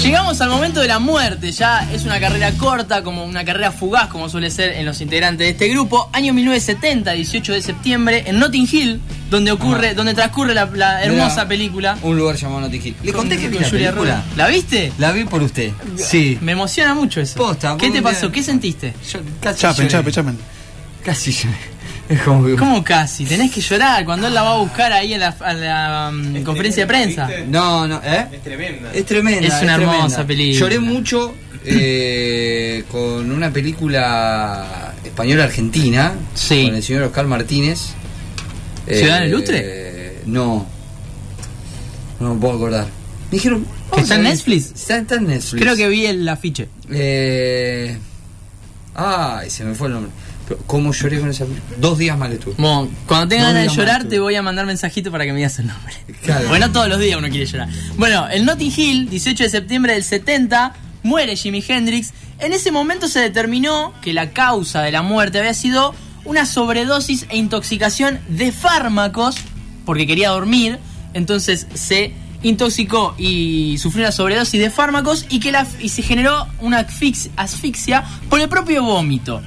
Llegamos 0.00 0.40
al 0.40 0.48
momento 0.50 0.80
de 0.80 0.88
la 0.88 0.98
muerte, 0.98 1.52
ya 1.52 1.88
es 1.92 2.04
una 2.04 2.18
carrera 2.18 2.50
corta, 2.52 3.02
como 3.04 3.24
una 3.24 3.44
carrera 3.44 3.70
fugaz, 3.70 4.08
como 4.08 4.28
suele 4.28 4.50
ser 4.50 4.72
en 4.72 4.84
los 4.84 5.00
integrantes 5.00 5.46
de 5.46 5.50
este 5.50 5.68
grupo. 5.68 6.08
Año 6.12 6.32
1970, 6.34 7.12
18 7.12 7.52
de 7.52 7.62
septiembre, 7.62 8.24
en 8.26 8.40
Notting 8.40 8.68
Hill, 8.70 9.00
donde 9.30 9.52
ocurre, 9.52 9.94
donde 9.94 10.14
transcurre 10.14 10.54
la, 10.54 10.66
la 10.74 11.02
hermosa 11.04 11.46
película. 11.46 11.96
Un 12.02 12.16
lugar 12.18 12.34
llamado 12.34 12.62
Notting 12.62 12.82
Hill. 12.84 12.96
Le 13.04 13.12
conté 13.12 13.36
que 13.38 13.48
vi 13.48 13.58
la 13.60 13.68
Julia 13.68 13.90
película. 13.90 14.22
¿La 14.36 14.48
viste? 14.48 14.92
La 14.98 15.12
vi 15.12 15.22
por 15.24 15.40
usted. 15.42 15.70
Sí. 15.96 16.36
Me 16.40 16.52
emociona 16.52 16.94
mucho 16.94 17.20
eso. 17.20 17.36
Posta, 17.36 17.76
¿Qué 17.78 17.90
te 17.90 18.02
pasó? 18.02 18.26
día- 18.26 18.32
¿Qué 18.32 18.42
sentiste? 18.42 18.94
Yo 19.12 19.20
casi 19.40 19.60
Chapen, 19.60 19.86
chapen, 19.88 20.12
chapen. 20.12 20.38
Casi 21.04 21.30
lloré. 21.32 21.71
Como 22.24 22.44
que- 22.46 22.56
¿Cómo 22.56 22.82
casi? 22.84 23.24
Tenés 23.24 23.50
que 23.52 23.60
llorar 23.60 24.04
cuando 24.04 24.26
él 24.26 24.34
la 24.34 24.42
va 24.42 24.54
a 24.54 24.58
buscar 24.58 24.92
ahí 24.92 25.14
en 25.14 25.20
la, 25.20 25.28
a 25.40 25.52
la, 25.52 26.10
mm, 26.12 26.42
conferencia 26.42 26.84
de 26.84 26.86
prensa. 26.86 27.28
No, 27.48 27.86
no, 27.88 28.00
¿eh? 28.04 28.26
Es 28.32 28.42
tremenda. 28.42 28.92
Es 28.92 29.04
tremenda. 29.06 29.40
Es 29.46 29.62
una 29.62 29.74
tremenda. 29.76 29.96
hermosa 29.96 30.26
película. 30.26 30.60
Lloré 30.60 30.78
mucho 30.80 31.34
eh, 31.64 32.84
con 32.90 33.30
una 33.30 33.50
película 33.52 34.92
española-argentina. 35.04 36.12
Sí. 36.34 36.64
Con 36.66 36.74
el 36.76 36.82
señor 36.82 37.02
Oscar 37.04 37.26
Martínez. 37.26 37.90
¿Ciudadano 38.86 39.24
Eh, 39.26 39.28
Ilustre? 39.28 40.16
No. 40.26 40.66
No 42.20 42.34
me 42.34 42.40
puedo 42.40 42.54
acordar. 42.54 42.86
Me 43.30 43.36
dijeron. 43.38 43.66
¿Que 43.94 44.00
está 44.00 44.16
en. 44.16 44.22
Netflix? 44.24 44.72
Está, 44.74 44.98
está 44.98 45.14
en 45.16 45.26
Netflix. 45.26 45.62
Creo 45.62 45.76
que 45.76 45.88
vi 45.88 46.06
el 46.06 46.28
afiche. 46.28 46.68
Eh, 46.90 47.96
ay, 48.94 49.50
se 49.50 49.64
me 49.64 49.74
fue 49.74 49.88
el 49.88 49.94
nombre. 49.94 50.12
¿Cómo 50.66 50.92
lloré 50.92 51.20
con 51.20 51.28
esa 51.30 51.44
película? 51.44 51.76
Dos 51.78 51.98
días 51.98 52.18
mal 52.18 52.32
estuve. 52.32 52.54
Bueno, 52.58 52.88
cuando 53.06 53.28
tenga 53.28 53.44
No 53.44 53.48
ganas 53.54 53.62
de 53.70 53.76
llorar, 53.76 54.00
más, 54.02 54.08
te 54.10 54.16
tú. 54.16 54.22
voy 54.22 54.34
a 54.34 54.42
mandar 54.42 54.66
mensajito 54.66 55.10
para 55.10 55.24
que 55.24 55.32
me 55.32 55.38
digas 55.38 55.58
el 55.58 55.66
nombre. 55.68 55.94
Claro. 56.22 56.48
Bueno, 56.48 56.70
todos 56.72 56.88
los 56.88 56.98
días 57.00 57.16
uno 57.18 57.28
quiere 57.28 57.46
llorar. 57.46 57.68
Bueno, 57.96 58.28
el 58.28 58.44
Notting 58.44 58.72
Hill, 58.76 59.08
18 59.10 59.44
de 59.44 59.50
septiembre 59.50 59.92
del 59.94 60.04
70, 60.04 60.74
muere 61.02 61.36
Jimi 61.36 61.64
Hendrix. 61.66 62.12
En 62.38 62.52
ese 62.52 62.70
momento 62.72 63.08
se 63.08 63.20
determinó 63.20 63.92
que 64.02 64.12
la 64.12 64.30
causa 64.30 64.82
de 64.82 64.92
la 64.92 65.02
muerte 65.02 65.38
había 65.38 65.54
sido 65.54 65.94
una 66.24 66.44
sobredosis 66.46 67.26
e 67.30 67.36
intoxicación 67.36 68.20
de 68.28 68.52
fármacos, 68.52 69.36
porque 69.84 70.06
quería 70.06 70.30
dormir. 70.30 70.78
Entonces 71.14 71.66
se 71.74 72.12
intoxicó 72.42 73.14
y 73.18 73.76
sufrió 73.78 74.04
una 74.04 74.12
sobredosis 74.12 74.60
de 74.60 74.70
fármacos 74.70 75.26
y 75.28 75.38
que 75.40 75.52
la, 75.52 75.66
y 75.80 75.88
se 75.90 76.02
generó 76.02 76.46
una 76.60 76.86
asfix- 76.86 77.30
asfixia 77.36 78.04
por 78.28 78.40
el 78.40 78.48
propio 78.48 78.82
vómito. 78.82 79.40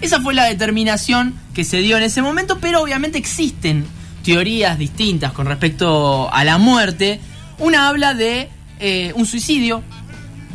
Esa 0.00 0.20
fue 0.20 0.34
la 0.34 0.44
determinación 0.44 1.34
que 1.54 1.64
se 1.64 1.78
dio 1.78 1.96
en 1.96 2.02
ese 2.02 2.22
momento, 2.22 2.58
pero 2.60 2.82
obviamente 2.82 3.18
existen 3.18 3.84
teorías 4.24 4.78
distintas 4.78 5.32
con 5.32 5.46
respecto 5.46 6.32
a 6.32 6.44
la 6.44 6.58
muerte. 6.58 7.20
Una 7.58 7.88
habla 7.88 8.14
de 8.14 8.48
eh, 8.78 9.12
un 9.14 9.26
suicidio, 9.26 9.82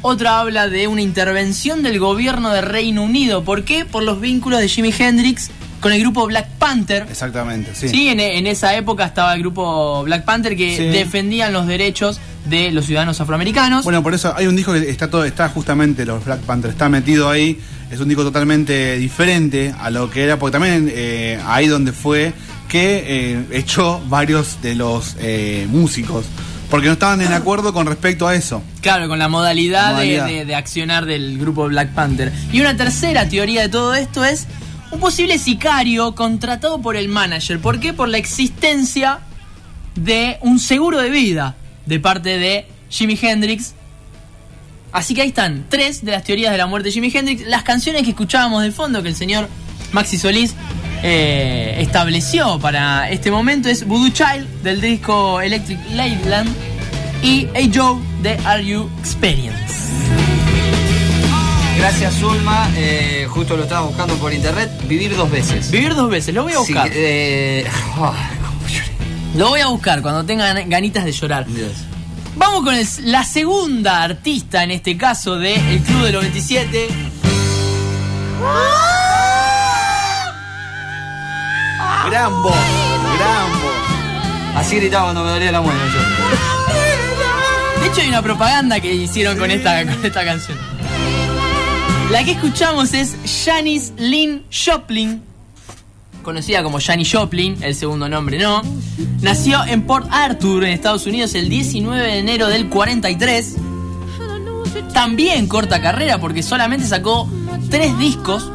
otra 0.01 0.39
habla 0.39 0.67
de 0.67 0.87
una 0.87 1.01
intervención 1.01 1.83
del 1.83 1.99
gobierno 1.99 2.49
de 2.51 2.61
Reino 2.61 3.03
Unido. 3.03 3.43
¿Por 3.43 3.63
qué? 3.63 3.85
Por 3.85 4.03
los 4.03 4.19
vínculos 4.19 4.59
de 4.59 4.67
Jimi 4.67 4.93
Hendrix 4.97 5.51
con 5.79 5.93
el 5.93 5.99
grupo 6.01 6.25
Black 6.25 6.47
Panther. 6.57 7.05
Exactamente, 7.09 7.71
sí. 7.75 7.89
Sí, 7.89 8.09
en, 8.09 8.19
en 8.19 8.47
esa 8.47 8.75
época 8.75 9.05
estaba 9.05 9.33
el 9.35 9.41
grupo 9.41 10.03
Black 10.03 10.25
Panther 10.25 10.55
que 10.57 10.75
Sí. 10.75 10.83
defendían 10.85 11.53
los 11.53 11.67
derechos 11.67 12.19
de 12.45 12.71
los 12.71 12.85
ciudadanos 12.85 13.19
afroamericanos. 13.21 13.83
Bueno, 13.83 14.01
por 14.03 14.13
eso 14.13 14.33
hay 14.35 14.47
un 14.47 14.55
disco 14.55 14.73
que 14.73 14.89
está 14.89 15.09
todo, 15.09 15.25
está 15.25 15.49
justamente 15.49 16.05
los 16.05 16.23
Black 16.23 16.41
Panther, 16.41 16.71
está 16.71 16.89
metido 16.89 17.29
ahí. 17.29 17.59
Es 17.91 17.99
un 17.99 18.07
disco 18.07 18.23
totalmente 18.23 18.97
diferente 18.97 19.73
a 19.79 19.89
lo 19.89 20.09
que 20.09 20.23
era, 20.23 20.37
porque 20.39 20.53
también 20.53 20.89
eh, 20.91 21.39
ahí 21.45 21.67
donde 21.67 21.91
fue 21.91 22.33
que 22.67 23.03
eh, 23.07 23.45
echó 23.51 24.01
varios 24.07 24.61
de 24.61 24.73
los 24.75 25.15
eh, 25.19 25.67
músicos, 25.69 26.25
porque 26.69 26.87
no 26.87 26.93
estaban 26.93 27.21
en 27.21 27.31
acuerdo 27.31 27.73
con 27.73 27.85
respecto 27.85 28.27
a 28.27 28.33
eso. 28.35 28.63
Claro, 28.81 29.07
con 29.07 29.19
la 29.19 29.27
modalidad, 29.27 29.87
La 29.87 29.91
modalidad. 29.93 30.25
De, 30.25 30.33
de- 30.33 30.45
de 30.45 30.55
accionar 30.55 31.05
del 31.05 31.37
grupo 31.37 31.67
Black 31.67 31.89
Panther. 31.93 32.31
Y 32.51 32.59
una 32.59 32.75
tercera 32.75 33.29
teoría 33.29 33.61
de 33.61 33.69
todo 33.69 33.93
esto 33.93 34.25
es 34.25 34.47
un 34.91 34.99
posible 34.99 35.37
sicario 35.37 36.15
contratado 36.15 36.81
por 36.81 36.95
el 36.95 37.07
manager. 37.07 37.59
¿Por 37.59 37.79
qué? 37.79 37.93
Por 37.93 38.09
la 38.09 38.17
existencia 38.17 39.19
de 39.95 40.37
un 40.41 40.59
seguro 40.59 40.99
de 40.99 41.09
vida 41.11 41.55
de 41.85 41.99
parte 41.99 42.37
de 42.37 42.65
Jimi 42.89 43.17
Hendrix. 43.21 43.73
Así 44.91 45.13
que 45.13 45.21
ahí 45.23 45.27
están 45.29 45.65
tres 45.69 46.05
de 46.05 46.11
las 46.11 46.23
teorías 46.23 46.51
de 46.51 46.57
la 46.57 46.67
muerte 46.67 46.87
de 46.89 46.93
Jimi 46.93 47.11
Hendrix. 47.13 47.45
Las 47.47 47.63
canciones 47.63 48.03
que 48.03 48.09
escuchábamos 48.11 48.63
de 48.63 48.71
fondo 48.71 49.03
que 49.03 49.09
el 49.09 49.15
señor 49.15 49.49
Maxi 49.91 50.17
Solís 50.17 50.55
eh, 51.03 51.75
estableció 51.79 52.59
para 52.59 53.09
este 53.09 53.29
momento 53.31 53.67
es 53.69 53.85
Voodoo 53.85 54.09
Child 54.09 54.63
del 54.63 54.81
disco 54.81 55.41
Electric 55.41 55.79
Ladyland 55.93 56.49
y 57.21 57.47
Hey 57.53 57.71
Joe 57.73 57.99
de 58.21 58.37
Are 58.45 58.65
You 58.65 58.89
Experience. 58.99 59.59
Gracias, 61.77 62.15
Zulma. 62.15 62.69
Eh, 62.77 63.27
justo 63.29 63.57
lo 63.57 63.63
estaba 63.63 63.85
buscando 63.85 64.15
por 64.15 64.33
internet. 64.33 64.71
Vivir 64.87 65.15
dos 65.15 65.29
veces. 65.29 65.69
Vivir 65.71 65.93
dos 65.93 66.09
veces, 66.09 66.33
lo 66.33 66.43
voy 66.43 66.53
a 66.53 66.55
Sí, 66.55 66.73
buscar. 66.73 66.89
eh, 66.93 67.65
ah. 67.97 68.29
Lo 69.35 69.49
voy 69.49 69.59
a 69.59 69.67
buscar 69.67 70.01
cuando 70.01 70.23
tenga 70.23 70.53
ganitas 70.53 71.03
de 71.05 71.11
llorar. 71.11 71.45
Vamos 72.37 72.63
con 72.63 72.75
el- 72.75 72.87
la 73.11 73.23
segunda 73.23 74.03
artista 74.03 74.63
en 74.63 74.71
este 74.71 74.97
caso 74.97 75.37
de 75.37 75.55
El 75.55 75.79
Club 75.81 76.03
del 76.03 76.13
97. 76.13 76.87
Gran 82.09 82.31
voz, 82.43 82.55
gran 83.17 83.51
voz. 83.61 84.55
Así 84.57 84.75
gritaba 84.77 85.05
cuando 85.05 85.23
me 85.23 85.29
dolía 85.31 85.51
la 85.51 85.61
muela 85.61 85.79
yo. 85.93 87.81
De 87.81 87.87
hecho 87.87 88.01
hay 88.01 88.07
una 88.09 88.21
propaganda 88.21 88.79
que 88.79 88.93
hicieron 88.93 89.37
con 89.37 89.49
esta, 89.51 89.83
con 89.85 90.05
esta 90.05 90.23
canción. 90.23 90.57
La 92.11 92.23
que 92.23 92.31
escuchamos 92.31 92.93
es 92.93 93.15
Janis 93.45 93.91
Lynn 93.97 94.43
Joplin, 94.51 95.23
conocida 96.25 96.63
como 96.63 96.81
Janis 96.81 97.13
Joplin, 97.13 97.55
el 97.61 97.75
segundo 97.75 98.09
nombre 98.09 98.37
no. 98.39 98.61
Nació 99.21 99.63
en 99.63 99.83
Port 99.83 100.07
Arthur, 100.11 100.65
en 100.65 100.71
Estados 100.71 101.05
Unidos, 101.05 101.35
el 101.35 101.47
19 101.47 102.03
de 102.03 102.19
enero 102.19 102.47
del 102.49 102.67
43. 102.67 103.55
También 104.93 105.47
corta 105.47 105.81
carrera 105.81 106.19
porque 106.19 106.43
solamente 106.43 106.85
sacó 106.85 107.29
tres 107.69 107.97
discos 107.97 108.51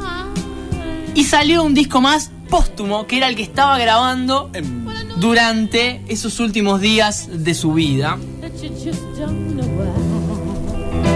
y 1.14 1.24
salió 1.24 1.62
un 1.62 1.72
disco 1.72 2.00
más 2.00 2.30
póstumo 2.50 3.06
que 3.06 3.18
era 3.18 3.28
el 3.28 3.36
que 3.36 3.42
estaba 3.42 3.78
grabando 3.78 4.50
durante 5.16 6.02
esos 6.08 6.40
últimos 6.40 6.80
días 6.80 7.28
de 7.32 7.54
su 7.54 7.72
vida. 7.72 8.18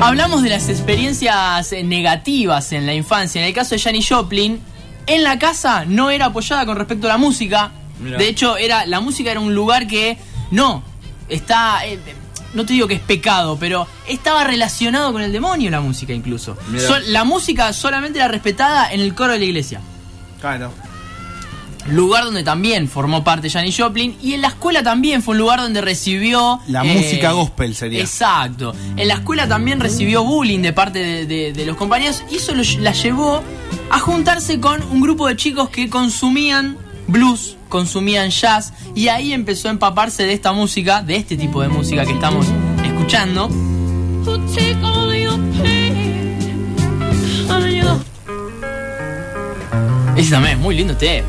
Hablamos 0.01 0.43
de 0.43 0.51
las 0.51 0.69
experiencias 0.69 1.73
negativas 1.85 2.73
en 2.73 2.87
la 2.87 2.95
infancia. 2.95 3.41
En 3.41 3.49
el 3.49 3.55
caso 3.55 3.75
de 3.75 3.81
Janis 3.81 4.09
Joplin, 4.09 4.61
en 5.07 5.23
la 5.23 5.39
casa 5.39 5.85
no 5.87 6.11
era 6.11 6.27
apoyada 6.27 6.65
con 6.67 6.77
respecto 6.77 7.07
a 7.07 7.11
la 7.11 7.17
música. 7.19 7.73
Mirá. 8.01 8.19
De 8.19 8.29
hecho, 8.29 8.57
era 8.57 8.87
la 8.87 9.01
música 9.01 9.31
era 9.31 9.41
un 9.41 9.55
lugar 9.55 9.87
que 9.87 10.19
no 10.51 10.83
está. 11.29 11.87
eh, 11.87 11.99
no 12.55 12.65
te 12.65 12.73
digo 12.73 12.87
que 12.87 12.95
es 12.95 13.01
pecado, 13.01 13.57
pero 13.59 13.87
estaba 14.07 14.45
relacionado 14.45 15.13
con 15.13 15.23
el 15.23 15.33
demonio 15.33 15.71
la 15.71 15.81
música 15.81 16.13
incluso. 16.13 16.57
La 17.07 17.25
música 17.25 17.73
solamente 17.73 18.19
era 18.21 18.29
respetada 18.29 18.93
en 18.93 19.01
el 19.01 19.15
coro 19.15 19.33
de 19.33 19.41
la 19.41 19.45
iglesia 19.45 19.81
Claro. 20.41 20.73
Lugar 21.89 22.25
donde 22.25 22.43
también 22.43 22.89
formó 22.89 23.23
parte 23.25 23.51
Janis 23.51 23.77
Joplin 23.79 24.17
y 24.23 24.33
en 24.35 24.41
la 24.43 24.49
escuela 24.49 24.83
también 24.83 25.23
fue 25.23 25.33
un 25.33 25.39
lugar 25.39 25.61
donde 25.61 25.81
recibió 25.83 26.61
eh, 26.67 26.73
La 26.73 26.83
música 26.85 27.33
gospel 27.33 27.75
sería. 27.75 28.01
exacto. 28.01 28.75
En 28.97 29.07
la 29.09 29.15
escuela 29.15 29.47
también 29.47 29.81
recibió 29.81 30.25
bullying 30.25 30.61
de 30.61 30.73
parte 30.73 30.99
de, 31.01 31.27
de- 31.27 31.53
de 31.53 31.67
los 31.67 31.77
compañeros 31.77 32.23
y 32.31 32.37
eso 32.37 32.55
lo- 32.55 32.63
la 32.81 32.93
llevó 32.93 33.43
a 33.91 33.99
juntarse 34.01 34.61
con 34.61 34.83
un 34.83 35.01
grupo 35.03 35.27
de 35.29 35.37
chicos 35.37 35.69
que 35.69 35.91
consumían 35.91 36.79
blues 37.07 37.57
consumían 37.69 38.31
jazz 38.31 38.73
y 38.95 39.09
ahí 39.09 39.33
empezó 39.35 39.69
a 39.69 39.73
empaparse 39.73 40.23
de 40.25 40.33
esta 40.33 40.53
música 40.53 41.03
de 41.03 41.17
este 41.17 41.37
tipo 41.37 41.61
de 41.61 41.69
música 41.69 42.07
que 42.07 42.13
estamos 42.13 42.47
escuchando. 42.85 43.51
Ese 50.17 50.31
también 50.31 50.57
es 50.57 50.63
muy 50.63 50.75
lindo 50.77 50.97
té 50.97 51.25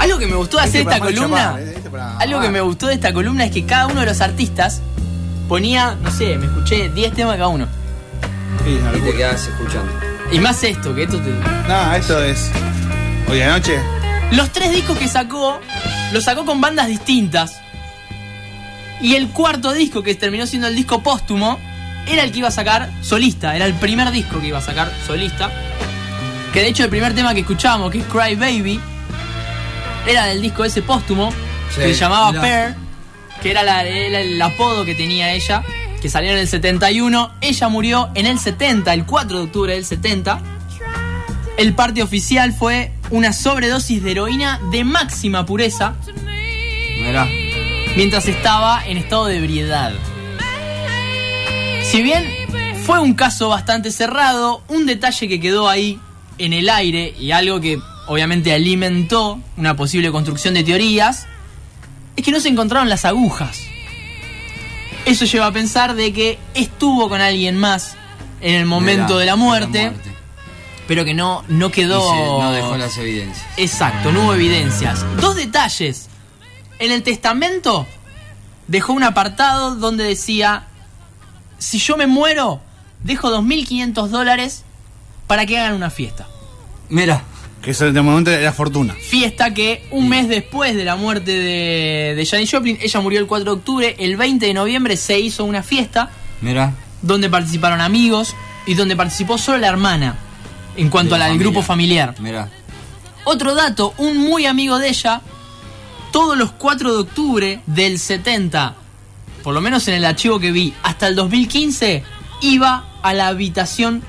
algo 0.00 0.18
que 0.18 0.26
me 0.26 0.34
gustó 0.36 0.56
de 0.56 0.62
hacer 0.64 0.80
Este 0.82 0.94
esta 0.94 0.98
para 1.00 1.04
mal 1.04 1.14
columna 1.14 1.38
chapar, 1.44 1.60
este 1.62 1.90
para- 1.90 2.18
algo 2.18 2.40
que 2.40 2.48
me 2.48 2.60
gustó 2.60 2.86
de 2.86 2.94
esta 2.94 3.12
columna 3.12 3.44
es 3.44 3.50
que 3.52 3.64
cada 3.66 3.86
uno 3.86 4.00
de 4.00 4.06
los 4.06 4.20
artistas 4.20 4.80
ponía, 5.48 5.96
no 6.02 6.10
sé, 6.10 6.36
me 6.38 6.46
escuché 6.46 6.88
10 6.90 7.12
temas 7.14 7.34
cada 7.36 7.48
uno. 7.48 7.66
Sí, 8.64 8.78
Y 8.96 9.00
te 9.00 9.16
quedas 9.16 9.46
escuchando. 9.46 9.92
Y 10.32 10.38
más 10.38 10.62
esto, 10.62 10.94
que 10.94 11.04
esto 11.04 11.18
te... 11.20 11.30
No, 11.68 11.94
esto 11.94 12.22
es. 12.22 12.50
Hoy 13.28 13.40
anoche. 13.42 13.78
Los 14.32 14.50
tres 14.50 14.70
discos 14.70 14.96
que 14.98 15.08
sacó, 15.08 15.60
los 16.12 16.24
sacó 16.24 16.44
con 16.44 16.60
bandas 16.60 16.86
distintas. 16.86 17.60
Y 19.00 19.14
el 19.14 19.28
cuarto 19.30 19.72
disco, 19.72 20.02
que 20.02 20.14
terminó 20.14 20.46
siendo 20.46 20.68
el 20.68 20.76
disco 20.76 21.02
póstumo, 21.02 21.58
era 22.06 22.22
el 22.22 22.30
que 22.32 22.38
iba 22.38 22.48
a 22.48 22.52
sacar 22.52 22.90
solista. 23.02 23.56
Era 23.56 23.64
el 23.66 23.74
primer 23.74 24.10
disco 24.12 24.40
que 24.40 24.48
iba 24.48 24.58
a 24.58 24.62
sacar 24.62 24.92
solista. 25.06 25.50
Que 26.52 26.60
de 26.60 26.68
hecho 26.68 26.84
el 26.84 26.90
primer 26.90 27.14
tema 27.14 27.32
que 27.34 27.40
escuchábamos, 27.40 27.90
que 27.90 27.98
es 28.00 28.04
Cry 28.04 28.34
Baby, 28.36 28.80
era 30.06 30.26
del 30.26 30.40
disco 30.42 30.64
ese 30.64 30.82
póstumo, 30.82 31.30
Sí, 31.74 31.80
que 31.80 31.94
se 31.94 32.00
llamaba 32.00 32.30
mirá. 32.30 32.42
Pear, 32.42 32.76
que 33.42 33.50
era, 33.50 33.62
la- 33.62 33.84
era 33.84 34.20
el 34.20 34.40
apodo 34.42 34.84
que 34.84 34.94
tenía 34.94 35.32
ella, 35.32 35.62
que 36.02 36.08
salió 36.08 36.30
en 36.32 36.38
el 36.38 36.48
71. 36.48 37.32
Ella 37.40 37.68
murió 37.68 38.10
en 38.14 38.26
el 38.26 38.38
70, 38.38 38.92
el 38.94 39.04
4 39.06 39.38
de 39.38 39.44
octubre 39.44 39.74
del 39.74 39.84
70. 39.84 40.40
El 41.56 41.74
parte 41.74 42.02
oficial 42.02 42.52
fue 42.52 42.92
una 43.10 43.32
sobredosis 43.32 44.02
de 44.02 44.12
heroína 44.12 44.60
de 44.72 44.82
máxima 44.84 45.44
pureza 45.44 45.94
Mirá. 47.02 47.26
mientras 47.96 48.26
estaba 48.28 48.82
en 48.86 48.96
estado 48.96 49.26
de 49.26 49.36
ebriedad. 49.38 49.92
Si 51.82 52.02
bien 52.02 52.24
fue 52.86 52.98
un 53.00 53.14
caso 53.14 53.48
bastante 53.48 53.90
cerrado, 53.90 54.62
un 54.68 54.86
detalle 54.86 55.28
que 55.28 55.40
quedó 55.40 55.68
ahí 55.68 55.98
en 56.38 56.52
el 56.52 56.68
aire 56.70 57.14
y 57.18 57.32
algo 57.32 57.60
que 57.60 57.78
obviamente 58.10 58.52
alimentó 58.52 59.40
una 59.56 59.76
posible 59.76 60.10
construcción 60.10 60.52
de 60.54 60.64
teorías, 60.64 61.26
es 62.16 62.24
que 62.24 62.32
no 62.32 62.40
se 62.40 62.48
encontraron 62.48 62.88
las 62.88 63.04
agujas. 63.04 63.60
Eso 65.04 65.24
lleva 65.26 65.46
a 65.46 65.52
pensar 65.52 65.94
de 65.94 66.12
que 66.12 66.36
estuvo 66.54 67.08
con 67.08 67.20
alguien 67.20 67.56
más 67.56 67.94
en 68.40 68.56
el 68.56 68.66
momento 68.66 69.16
de 69.16 69.26
la 69.26 69.36
muerte, 69.36 69.92
pero 70.88 71.04
que 71.04 71.14
no, 71.14 71.44
no 71.46 71.70
quedó... 71.70 72.00
se- 72.10 72.16
no 72.18 72.50
dejó 72.52 72.76
las 72.76 72.98
evidencias. 72.98 73.46
Exacto, 73.56 74.10
no 74.10 74.24
hubo 74.24 74.34
evidencias. 74.34 75.04
Dos 75.20 75.36
detalles. 75.36 76.08
En 76.80 76.90
el 76.90 77.04
testamento 77.04 77.86
dejó 78.66 78.92
un 78.92 79.04
apartado 79.04 79.76
donde 79.76 80.02
decía, 80.02 80.64
si 81.58 81.78
yo 81.78 81.96
me 81.96 82.08
muero, 82.08 82.60
dejo 83.04 83.30
2.500 83.30 84.08
dólares 84.08 84.64
para 85.28 85.46
que 85.46 85.58
hagan 85.60 85.74
una 85.74 85.90
fiesta. 85.90 86.26
Mira. 86.88 87.22
Que 87.62 87.72
eso 87.72 87.92
de 87.92 88.00
momento 88.02 88.30
era 88.30 88.52
fortuna. 88.52 88.94
Fiesta 88.94 89.52
que 89.52 89.84
un 89.90 90.08
mes 90.08 90.28
después 90.28 90.74
de 90.74 90.84
la 90.84 90.96
muerte 90.96 91.32
de, 91.32 92.14
de 92.16 92.26
Janis 92.26 92.50
Joplin, 92.50 92.78
ella 92.80 93.00
murió 93.00 93.20
el 93.20 93.26
4 93.26 93.44
de 93.44 93.50
octubre, 93.58 93.96
el 93.98 94.16
20 94.16 94.46
de 94.46 94.54
noviembre 94.54 94.96
se 94.96 95.20
hizo 95.20 95.44
una 95.44 95.62
fiesta 95.62 96.10
Mira. 96.40 96.72
donde 97.02 97.28
participaron 97.28 97.80
amigos 97.82 98.34
y 98.66 98.74
donde 98.74 98.96
participó 98.96 99.36
solo 99.36 99.58
la 99.58 99.68
hermana 99.68 100.16
en 100.76 100.88
cuanto 100.88 101.14
De 101.14 101.18
la 101.18 101.24
al 101.26 101.30
familia. 101.32 101.50
grupo 101.50 101.62
familiar. 101.66 102.14
Mira. 102.18 102.48
Otro 103.24 103.54
dato, 103.54 103.92
un 103.98 104.16
muy 104.16 104.46
amigo 104.46 104.78
de 104.78 104.88
ella, 104.88 105.20
todos 106.12 106.38
los 106.38 106.52
4 106.52 106.92
de 106.94 106.98
octubre 106.98 107.60
del 107.66 107.98
70, 107.98 108.74
por 109.42 109.52
lo 109.52 109.60
menos 109.60 109.86
en 109.88 109.94
el 109.94 110.04
archivo 110.06 110.40
que 110.40 110.50
vi, 110.50 110.72
hasta 110.82 111.06
el 111.08 111.14
2015, 111.14 112.02
iba 112.40 112.86
a 113.02 113.12
la 113.12 113.26
habitación 113.28 114.02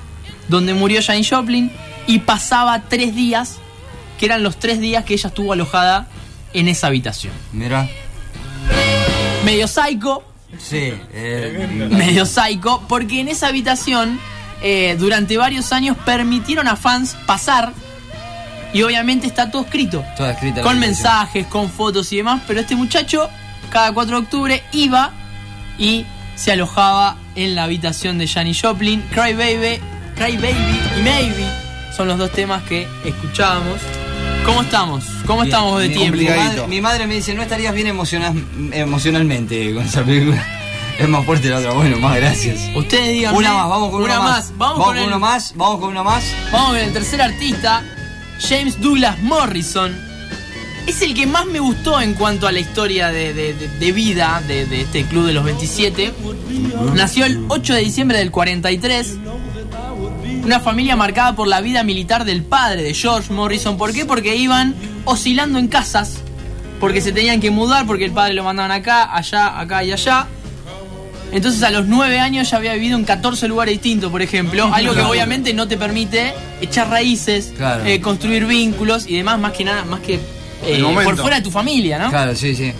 donde 0.48 0.72
murió 0.72 1.00
Janis 1.04 1.28
Joplin 1.30 1.70
y 2.06 2.20
pasaba 2.20 2.82
tres 2.88 3.14
días, 3.14 3.56
que 4.18 4.26
eran 4.26 4.42
los 4.42 4.58
tres 4.58 4.80
días 4.80 5.04
que 5.04 5.14
ella 5.14 5.28
estuvo 5.28 5.52
alojada 5.52 6.06
en 6.52 6.68
esa 6.68 6.88
habitación. 6.88 7.32
Mira. 7.52 7.88
Medio 9.44 9.66
psycho, 9.66 10.22
Sí. 10.58 10.92
eh, 11.12 11.88
medio 11.90 12.26
psycho, 12.26 12.82
porque 12.88 13.20
en 13.20 13.28
esa 13.28 13.48
habitación 13.48 14.20
eh, 14.62 14.96
durante 14.98 15.36
varios 15.36 15.72
años 15.72 15.96
permitieron 16.04 16.68
a 16.68 16.76
fans 16.76 17.16
pasar 17.26 17.72
y 18.72 18.82
obviamente 18.82 19.26
está 19.26 19.50
todo 19.50 19.62
escrito. 19.62 20.04
toda 20.16 20.32
escrita. 20.32 20.58
la 20.58 20.62
con 20.62 20.78
mensajes, 20.78 21.46
con 21.46 21.68
fotos 21.70 22.12
y 22.12 22.18
demás, 22.18 22.42
pero 22.46 22.60
este 22.60 22.76
muchacho 22.76 23.28
cada 23.70 23.92
4 23.92 24.16
de 24.16 24.22
octubre 24.22 24.62
iba 24.72 25.10
y 25.78 26.06
se 26.36 26.52
alojaba 26.52 27.16
en 27.34 27.54
la 27.54 27.64
habitación 27.64 28.18
de 28.18 28.28
Janis 28.28 28.60
Joplin. 28.62 29.02
Cry 29.10 29.32
Baby, 29.34 29.80
Cry 30.14 30.36
Baby 30.36 30.80
y 30.98 31.02
Maybe 31.02 31.61
son 31.96 32.08
los 32.08 32.18
dos 32.18 32.30
temas 32.32 32.62
que 32.64 32.86
escuchábamos. 33.04 33.80
¿Cómo 34.44 34.62
estamos? 34.62 35.04
¿Cómo 35.26 35.42
Bien, 35.42 35.54
estamos 35.54 35.80
de 35.80 35.88
tiempo? 35.88 36.16
Mi 36.18 36.24
madre, 36.26 36.66
mi 36.66 36.80
madre 36.80 37.06
me 37.06 37.14
dice, 37.14 37.32
no 37.34 37.42
estarías 37.42 37.72
bien 37.74 37.86
emociona- 37.86 38.34
emocionalmente 38.72 39.72
con 39.74 39.84
esa 39.86 40.02
película. 40.02 40.44
Es 40.98 41.08
más 41.08 41.24
fuerte 41.24 41.48
la 41.48 41.58
otra. 41.58 41.72
Bueno, 41.72 41.98
más 41.98 42.14
gracias. 42.16 42.60
Ustedes 42.76 43.08
digan 43.12 43.34
Una 43.34 43.54
más, 43.54 43.68
vamos 43.70 43.90
con 43.90 44.02
una 44.02 44.20
una 44.20 44.22
más. 44.28 44.52
Vamos, 44.58 44.84
con, 44.86 44.96
el, 44.98 45.06
uno 45.06 45.18
más, 45.18 45.54
vamos 45.56 45.80
con 45.80 45.88
uno 45.90 46.04
más. 46.04 46.22
Vamos 46.52 46.68
con 46.68 46.76
el 46.76 46.92
tercer 46.92 47.22
artista, 47.22 47.82
James 48.38 48.78
Douglas 48.80 49.18
Morrison. 49.20 49.96
Es 50.86 51.00
el 51.00 51.14
que 51.14 51.26
más 51.26 51.46
me 51.46 51.60
gustó 51.60 51.98
en 52.00 52.12
cuanto 52.14 52.46
a 52.46 52.52
la 52.52 52.60
historia 52.60 53.08
de, 53.08 53.32
de- 53.32 53.54
de- 53.54 53.68
de 53.68 53.92
vida 53.92 54.42
de, 54.46 54.66
de 54.66 54.82
este 54.82 55.04
club 55.06 55.26
de 55.26 55.32
los 55.32 55.44
27. 55.44 56.12
Nació 56.94 57.24
el 57.24 57.42
8 57.48 57.74
de 57.74 57.80
diciembre 57.80 58.18
del 58.18 58.30
43. 58.30 59.16
Una 60.44 60.58
familia 60.60 60.96
marcada 60.96 61.34
por 61.36 61.46
la 61.46 61.60
vida 61.60 61.84
militar 61.84 62.24
del 62.24 62.42
padre 62.42 62.82
de 62.82 62.94
George 62.94 63.32
Morrison. 63.32 63.76
¿Por 63.76 63.92
qué? 63.92 64.04
Porque 64.04 64.34
iban 64.36 64.74
oscilando 65.04 65.58
en 65.58 65.68
casas. 65.68 66.18
Porque 66.80 67.00
se 67.00 67.12
tenían 67.12 67.40
que 67.40 67.50
mudar, 67.52 67.86
porque 67.86 68.04
el 68.04 68.10
padre 68.10 68.34
lo 68.34 68.42
mandaban 68.42 68.72
acá, 68.72 69.14
allá, 69.14 69.58
acá 69.60 69.84
y 69.84 69.92
allá. 69.92 70.26
Entonces 71.30 71.62
a 71.62 71.70
los 71.70 71.86
9 71.86 72.18
años 72.18 72.50
ya 72.50 72.56
había 72.56 72.74
vivido 72.74 72.98
en 72.98 73.04
14 73.04 73.46
lugares 73.48 73.74
distintos, 73.74 74.10
por 74.10 74.20
ejemplo. 74.20 74.68
Algo 74.74 74.94
que 74.94 75.00
obviamente 75.02 75.54
no 75.54 75.68
te 75.68 75.76
permite 75.76 76.34
echar 76.60 76.90
raíces, 76.90 77.52
Claro. 77.56 77.84
eh, 77.86 78.00
construir 78.00 78.44
vínculos 78.46 79.06
y 79.06 79.16
demás, 79.16 79.38
más 79.38 79.52
que 79.52 79.64
nada, 79.64 79.84
más 79.84 80.00
que 80.00 80.20
eh, 80.66 80.82
por 81.04 81.16
fuera 81.16 81.36
de 81.36 81.42
tu 81.42 81.50
familia, 81.50 81.98
¿no? 81.98 82.10
Claro, 82.10 82.34
sí, 82.34 82.54
sí. 82.54 82.72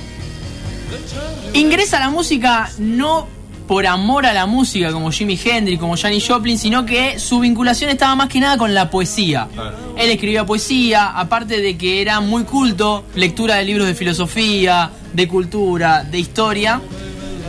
Ingresa 1.54 1.98
a 1.98 2.00
la 2.00 2.10
música 2.10 2.70
no 2.78 3.26
por 3.66 3.86
amor 3.86 4.26
a 4.26 4.32
la 4.32 4.46
música 4.46 4.92
como 4.92 5.10
Jimi 5.10 5.38
Hendrix, 5.42 5.80
como 5.80 5.96
Janis 5.96 6.26
Joplin, 6.26 6.58
sino 6.58 6.84
que 6.84 7.18
su 7.18 7.40
vinculación 7.40 7.90
estaba 7.90 8.14
más 8.16 8.28
que 8.28 8.40
nada 8.40 8.56
con 8.56 8.74
la 8.74 8.90
poesía. 8.90 9.48
Él 9.96 10.10
escribía 10.10 10.44
poesía, 10.44 11.18
aparte 11.18 11.60
de 11.60 11.76
que 11.76 12.02
era 12.02 12.20
muy 12.20 12.44
culto, 12.44 13.04
lectura 13.14 13.56
de 13.56 13.64
libros 13.64 13.86
de 13.86 13.94
filosofía, 13.94 14.90
de 15.12 15.28
cultura, 15.28 16.04
de 16.04 16.18
historia. 16.18 16.80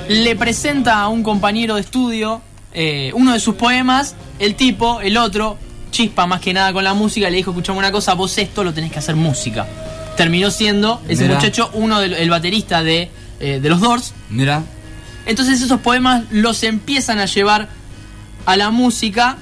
Le 0.09 0.35
presenta 0.35 1.01
a 1.01 1.07
un 1.07 1.23
compañero 1.23 1.75
de 1.75 1.81
estudio 1.81 2.41
eh, 2.73 3.11
uno 3.13 3.33
de 3.33 3.39
sus 3.39 3.55
poemas, 3.55 4.15
el 4.39 4.55
tipo, 4.55 4.99
el 5.01 5.17
otro, 5.17 5.57
chispa 5.91 6.25
más 6.25 6.41
que 6.41 6.53
nada 6.53 6.73
con 6.73 6.83
la 6.83 6.95
música, 6.95 7.29
le 7.29 7.37
dijo, 7.37 7.51
escuchame 7.51 7.77
una 7.77 7.91
cosa, 7.91 8.15
vos 8.15 8.35
esto 8.37 8.63
lo 8.63 8.73
tenés 8.73 8.91
que 8.91 8.99
hacer 8.99 9.15
música. 9.15 9.67
Terminó 10.17 10.49
siendo 10.49 11.01
ese 11.07 11.23
Mirá. 11.23 11.35
muchacho 11.35 11.69
uno 11.73 11.99
del 11.99 12.13
el 12.13 12.29
baterista 12.29 12.83
de, 12.83 13.09
eh, 13.39 13.59
de 13.61 13.69
los 13.69 13.79
Doors. 13.79 14.13
Mira. 14.29 14.63
Entonces 15.25 15.61
esos 15.61 15.79
poemas 15.81 16.23
los 16.31 16.63
empiezan 16.63 17.19
a 17.19 17.25
llevar 17.25 17.69
a 18.45 18.57
la 18.57 18.71
música, 18.71 19.37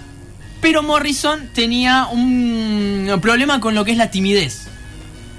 pero 0.62 0.84
Morrison 0.84 1.50
tenía 1.54 2.06
un 2.12 3.18
problema 3.22 3.60
con 3.60 3.74
lo 3.76 3.84
que 3.86 3.92
es 3.92 3.98
la 3.98 4.12
timidez. 4.12 4.68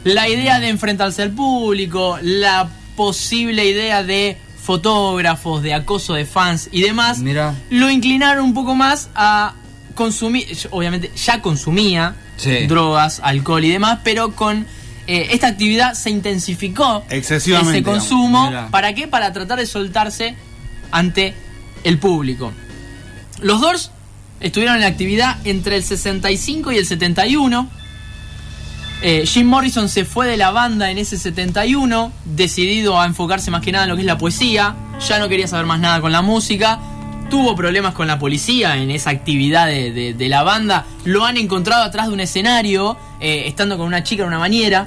La 0.05 0.29
idea 0.29 0.59
de 0.59 0.69
enfrentarse 0.69 1.23
al 1.23 1.31
público, 1.31 2.19
la 2.23 2.69
posible 2.97 3.65
idea 3.67 4.03
de 4.03 4.37
fotógrafos, 4.61 5.63
de 5.63 5.75
acoso 5.75 6.15
de 6.15 6.25
fans 6.25 6.69
y 6.73 6.83
demás, 6.83 7.19
Mira. 7.21 7.55
lo 7.71 7.89
inclinaron 7.91 8.45
un 8.45 8.55
poco 8.55 8.75
más 8.75 9.11
a 9.15 9.55
consumir, 9.95 10.47
obviamente 10.71 11.11
ya 11.15 11.41
consumía 11.43 12.17
Sí. 12.37 12.67
drogas, 12.67 13.21
alcohol 13.23 13.65
y 13.65 13.71
demás, 13.71 14.01
pero 14.03 14.33
con 14.35 14.67
eh, 15.07 15.29
esta 15.31 15.49
actividad 15.49 15.95
se 15.95 16.11
intensificó 16.11 17.05
Excesivamente, 17.11 17.79
ese 17.79 17.83
consumo. 17.83 18.49
Mira. 18.49 18.69
¿Para 18.69 18.95
qué? 18.95 19.09
Para 19.09 19.33
tratar 19.33 19.59
de 19.59 19.67
soltarse 19.67 20.37
ante 20.91 21.35
el 21.85 21.99
público. 21.99 22.53
Los 23.41 23.61
Doors 23.61 23.91
estuvieron 24.41 24.77
en 24.77 24.85
actividad 24.85 25.39
entre 25.45 25.77
el 25.77 25.83
65 25.83 26.73
y 26.73 26.79
el 26.79 26.87
71. 26.87 27.69
Eh, 29.05 29.25
Jim 29.27 29.49
Morrison 29.49 29.89
se 29.89 30.05
fue 30.05 30.29
de 30.29 30.37
la 30.37 30.53
banda 30.53 30.91
en 30.93 30.99
ese 30.99 31.19
71, 31.19 32.13
decidido 32.25 33.01
a 33.01 33.07
enfocarse 33.07 33.51
más 33.51 33.61
que 33.61 33.73
nada 33.73 33.85
en 33.85 33.91
lo 33.91 33.97
que 33.97 34.03
es 34.03 34.07
la 34.07 34.19
poesía, 34.19 34.77
ya 35.05 35.19
no 35.19 35.29
quería 35.29 35.49
saber 35.49 35.67
más 35.67 35.81
nada 35.81 36.01
con 36.01 36.13
la 36.13 36.23
música, 36.23 36.79
tuvo 37.33 37.57
problemas 37.57 37.95
con 37.95 38.07
la 38.09 38.19
policía 38.19 38.77
en 38.77 38.91
esa 38.91 39.09
actividad 39.09 39.67
de, 39.67 39.91
de- 39.91 40.13
de 40.13 40.29
la 40.29 40.43
banda, 40.43 40.85
lo 41.05 41.25
han 41.25 41.39
encontrado 41.39 41.83
atrás 41.83 42.09
de 42.09 42.13
un 42.13 42.21
escenario, 42.21 42.99
eh, 43.21 43.45
estando 43.47 43.79
con 43.79 43.87
una 43.87 44.03
chica 44.03 44.23
en 44.25 44.29
una 44.29 44.37
bañera, 44.37 44.87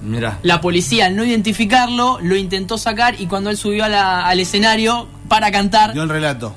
Mira. 0.00 0.38
la 0.42 0.60
policía 0.60 1.06
al 1.06 1.16
no 1.16 1.24
identificarlo 1.24 2.20
lo 2.22 2.36
intentó 2.36 2.78
sacar 2.78 3.20
y 3.20 3.26
cuando 3.26 3.50
él 3.50 3.56
subió 3.56 3.84
a 3.84 3.88
la- 3.88 4.26
al 4.28 4.38
escenario 4.38 5.08
para 5.26 5.50
cantar, 5.50 5.92
Dio 5.92 6.04
el 6.04 6.08
relato. 6.08 6.54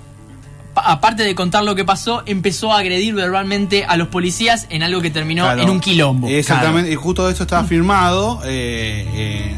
pa- 0.76 0.92
aparte 0.92 1.24
de 1.24 1.34
contar 1.34 1.64
lo 1.64 1.74
que 1.74 1.86
pasó, 1.86 2.22
empezó 2.28 2.72
a 2.72 2.78
agredir 2.78 3.16
verbalmente 3.16 3.84
a 3.84 3.98
los 3.98 4.10
policías 4.10 4.68
en 4.70 4.84
algo 4.84 5.02
que 5.02 5.10
terminó 5.10 5.46
Claro. 5.46 5.64
en 5.64 5.70
un 5.72 5.80
quilombo. 5.80 6.28
Exactamente, 6.28 6.92
y 6.92 6.96
justo 6.96 7.28
esto 7.32 7.42
estaba 7.42 7.64
firmado. 7.64 8.42
Eh, 8.46 9.08
eh, 9.12 9.56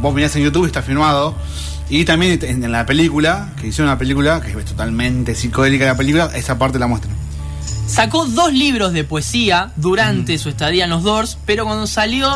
vos 0.00 0.14
mirás 0.14 0.36
en 0.36 0.44
YouTube, 0.44 0.66
está 0.66 0.80
firmado. 0.80 1.34
Y 1.88 2.04
también 2.04 2.38
en, 2.42 2.72
la 2.72 2.84
película, 2.84 3.52
que 3.60 3.68
hicieron 3.68 3.88
una 3.88 3.98
película, 3.98 4.40
que 4.40 4.50
es 4.50 4.64
totalmente 4.64 5.34
psicodélica 5.34 5.86
la 5.86 5.96
película, 5.96 6.30
esa 6.34 6.58
parte 6.58 6.78
la 6.78 6.86
muestran. 6.88 7.14
Sacó 7.86 8.26
dos 8.26 8.52
libros 8.52 8.92
de 8.92 9.04
poesía 9.04 9.70
durante 9.76 10.38
su 10.38 10.48
estadía 10.48 10.84
en 10.84 10.90
los 10.90 11.04
Doors, 11.04 11.38
pero 11.46 11.64
cuando 11.64 11.86
salió 11.86 12.28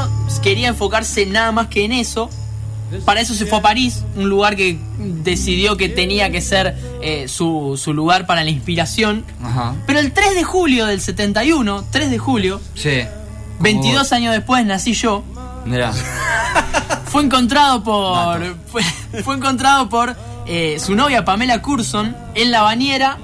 quería 0.43 0.69
enfocarse 0.69 1.27
nada 1.27 1.51
más 1.51 1.67
que 1.67 1.85
en 1.85 1.93
eso. 1.93 2.31
Para 3.05 3.21
eso 3.21 3.35
se 3.35 3.47
fue 3.47 3.59
a 3.59 3.63
París, 3.63 4.03
un 4.17 4.29
lugar 4.29 4.57
que 4.57 4.77
decidió 4.99 5.77
que 5.77 5.89
tenía 5.89 6.31
que 6.31 6.41
ser 6.41 6.77
eh, 7.03 7.29
su, 7.29 7.81
su 7.81 7.95
lugar 7.95 8.27
para 8.27 8.43
la 8.43 8.51
inspiración. 8.51 9.25
Ajá. 9.43 9.77
Pero 9.87 10.01
el 10.01 10.13
3 10.13 10.35
de 10.35 10.43
julio 10.43 10.87
del 10.87 11.01
71, 11.01 11.85
3 11.91 12.11
de 12.11 12.19
julio, 12.19 12.61
Sí. 12.75 13.03
22 13.61 14.13
años 14.13 14.33
después 14.33 14.65
nací 14.65 14.95
yo, 14.95 15.23
Mira. 15.67 15.93
Fue 17.11 17.25
encontrado 17.25 17.83
por 17.83 18.57
fue, 18.66 18.83
fue 19.25 19.35
encontrado 19.35 19.88
por 19.88 20.14
eh, 20.46 20.79
su 20.79 20.94
novia 20.94 21.25
Pamela 21.25 21.61
Curson 21.61 22.16
en 22.37 22.51
la 22.53 22.62
bañera 22.62 23.18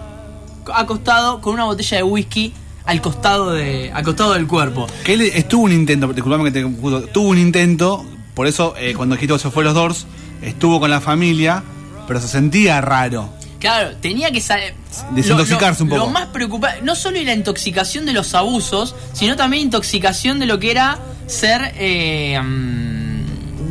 acostado 0.75 1.40
con 1.40 1.55
una 1.55 1.64
botella 1.64 1.99
de 1.99 2.03
whisky 2.03 2.53
al 2.85 3.01
costado 3.01 3.53
de 3.53 3.92
al 3.92 4.03
costado 4.03 4.35
del 4.35 4.49
cuerpo. 4.49 4.88
Que 5.05 5.14
él 5.14 5.22
estuvo 5.22 5.64
un 5.64 5.72
intento, 5.72 6.12
disculpame 6.12 6.51
que 6.51 6.51
te 6.51 7.12
tuvo 7.12 7.29
un 7.29 7.38
intento, 7.38 8.05
por 8.35 8.49
eso 8.49 8.75
eh, 8.77 8.94
cuando 8.94 9.16
que 9.16 9.38
se 9.38 9.51
fue 9.51 9.62
los 9.62 9.75
Doors, 9.75 10.07
estuvo 10.42 10.81
con 10.81 10.90
la 10.90 11.01
familia, 11.01 11.62
pero 12.09 12.20
se 12.20 12.27
sentía 12.27 12.81
raro. 12.81 13.31
Claro, 13.61 13.96
tenía 13.96 14.31
que 14.31 14.40
saber 14.40 14.75
Desintoxicarse 15.12 15.83
un 15.83 15.88
poco. 15.88 16.05
Lo 16.05 16.11
más 16.11 16.27
preocupante, 16.27 16.83
no 16.83 16.94
solo 16.94 17.20
la 17.22 17.33
intoxicación 17.33 18.05
de 18.05 18.12
los 18.12 18.35
abusos, 18.35 18.94
sino 19.12 19.37
también 19.37 19.64
intoxicación 19.64 20.38
de 20.40 20.46
lo 20.46 20.59
que 20.59 20.72
era 20.72 20.99
ser 21.27 21.72
eh, 21.77 22.40
mm, 22.40 22.96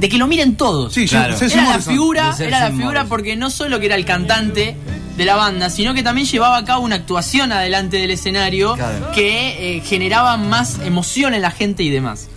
de 0.05 0.09
que 0.09 0.17
lo 0.19 0.27
miren 0.27 0.55
todos. 0.55 0.93
Sí, 0.93 1.07
Claro. 1.07 1.35
Era 1.35 1.63
la 1.69 1.79
figura, 1.79 2.35
era 2.39 2.59
la 2.69 2.71
figura 2.71 3.05
porque 3.05 3.35
no 3.35 3.49
solo 3.49 3.79
que 3.79 3.87
era 3.87 3.95
el 3.95 4.05
cantante 4.05 4.75
de 5.17 5.25
la 5.25 5.35
banda, 5.35 5.71
sino 5.71 5.95
que 5.95 6.03
también 6.03 6.27
llevaba 6.27 6.57
a 6.57 6.63
cabo 6.63 6.83
una 6.83 6.95
actuación 6.97 7.51
adelante 7.51 7.97
del 7.97 8.11
escenario 8.11 8.75
Claro. 8.75 9.11
que 9.13 9.77
eh, 9.77 9.81
generaba 9.81 10.37
más 10.37 10.77
emoción 10.85 11.33
en 11.33 11.41
la 11.41 11.49
gente 11.49 11.81
y 11.81 11.89
demás. 11.89 12.27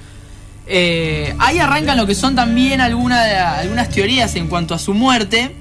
Eh, 0.67 1.35
ahí 1.39 1.59
arrancan 1.59 1.97
lo 1.99 2.07
que 2.07 2.15
son 2.15 2.35
también 2.35 2.81
alguna- 2.81 3.59
algunas 3.59 3.91
teorías 3.91 4.35
en 4.37 4.49
cuanto 4.49 4.75
a 4.75 4.79
su 4.79 4.95
muerte. 4.95 5.55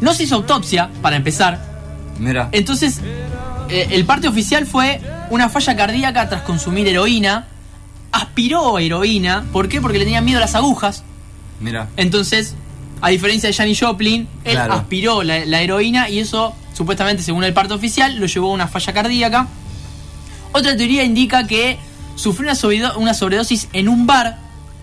No 0.00 0.14
se 0.14 0.24
hizo 0.24 0.34
autopsia, 0.34 0.90
para 1.00 1.14
empezar. 1.16 1.60
Mira. 2.18 2.48
Entonces, 2.50 3.00
eh, 3.68 3.86
el 3.92 4.04
parte 4.04 4.26
oficial 4.28 4.66
fue 4.66 5.00
una 5.30 5.48
falla 5.48 5.76
cardíaca 5.76 6.28
tras 6.28 6.42
consumir 6.42 6.88
heroína. 6.88 7.46
Aspiró 8.16 8.78
heroína. 8.78 9.44
¿Por 9.52 9.68
qué? 9.68 9.80
Porque 9.80 9.98
le 9.98 10.04
tenían 10.04 10.24
miedo 10.24 10.38
a 10.38 10.42
las 10.42 10.54
agujas. 10.54 11.02
Mira. 11.60 11.88
Entonces, 11.96 12.54
a 13.00 13.08
diferencia 13.10 13.48
de 13.48 13.52
Janis 13.54 13.80
Joplin, 13.80 14.28
él 14.44 14.52
Claro. 14.54 14.74
aspiró 14.74 15.22
la, 15.22 15.44
la 15.44 15.60
heroína 15.62 16.08
y 16.08 16.20
eso, 16.20 16.54
supuestamente, 16.74 17.22
según 17.24 17.42
el 17.44 17.52
parte 17.52 17.74
oficial, 17.74 18.16
lo 18.16 18.26
llevó 18.26 18.50
a 18.50 18.54
una 18.54 18.68
falla 18.68 18.92
cardíaca. 18.92 19.48
Otra 20.52 20.76
teoría 20.76 21.02
indica 21.02 21.46
que 21.46 21.78
sufrió 22.14 22.46
una, 22.50 22.54
sobredo- 22.54 22.96
una 22.98 23.14
sobredosis 23.14 23.68
en 23.72 23.88
un 23.88 24.06
bar. 24.06 24.38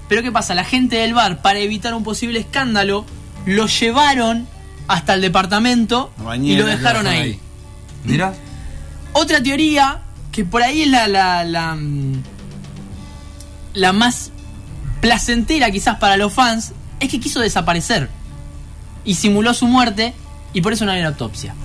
Pero 0.10 0.22
¿qué 0.24 0.32
pasa? 0.32 0.54
La 0.54 0.66
gente 0.66 0.98
del 0.98 1.14
bar, 1.14 1.42
para 1.42 1.60
evitar 1.60 1.94
un 1.94 2.04
posible 2.04 2.40
escándalo, 2.40 3.06
lo 3.46 3.68
llevaron 3.68 4.46
hasta 4.90 5.14
el 5.14 5.22
departamento 5.22 6.12
y 6.44 6.56
lo 6.58 6.66
dejaron 6.66 7.06
Dejaron 7.06 7.08
ahí. 7.08 7.40
Mira. 8.04 8.34
Otra 9.14 9.42
teoría, 9.42 10.02
que 10.34 10.44
por 10.44 10.64
ahí 10.64 10.82
es 10.82 10.90
la, 10.90 11.08
la, 11.08 11.44
la, 11.46 11.76
mm, 11.76 12.24
la 13.74 13.94
más 13.94 14.32
placentera 15.02 15.72
quizás 15.72 15.98
para 15.98 16.18
los 16.18 16.34
fans, 16.34 16.74
es 17.00 17.10
que 17.10 17.20
quiso 17.20 17.40
desaparecer. 17.40 18.10
Y 19.04 19.16
simuló 19.16 19.54
su 19.54 19.68
muerte 19.68 20.14
y 20.54 20.62
por 20.62 20.74
eso 20.74 20.86
no 20.86 20.92
hay 20.92 21.00
una 21.00 21.10
autopsia. 21.10 21.56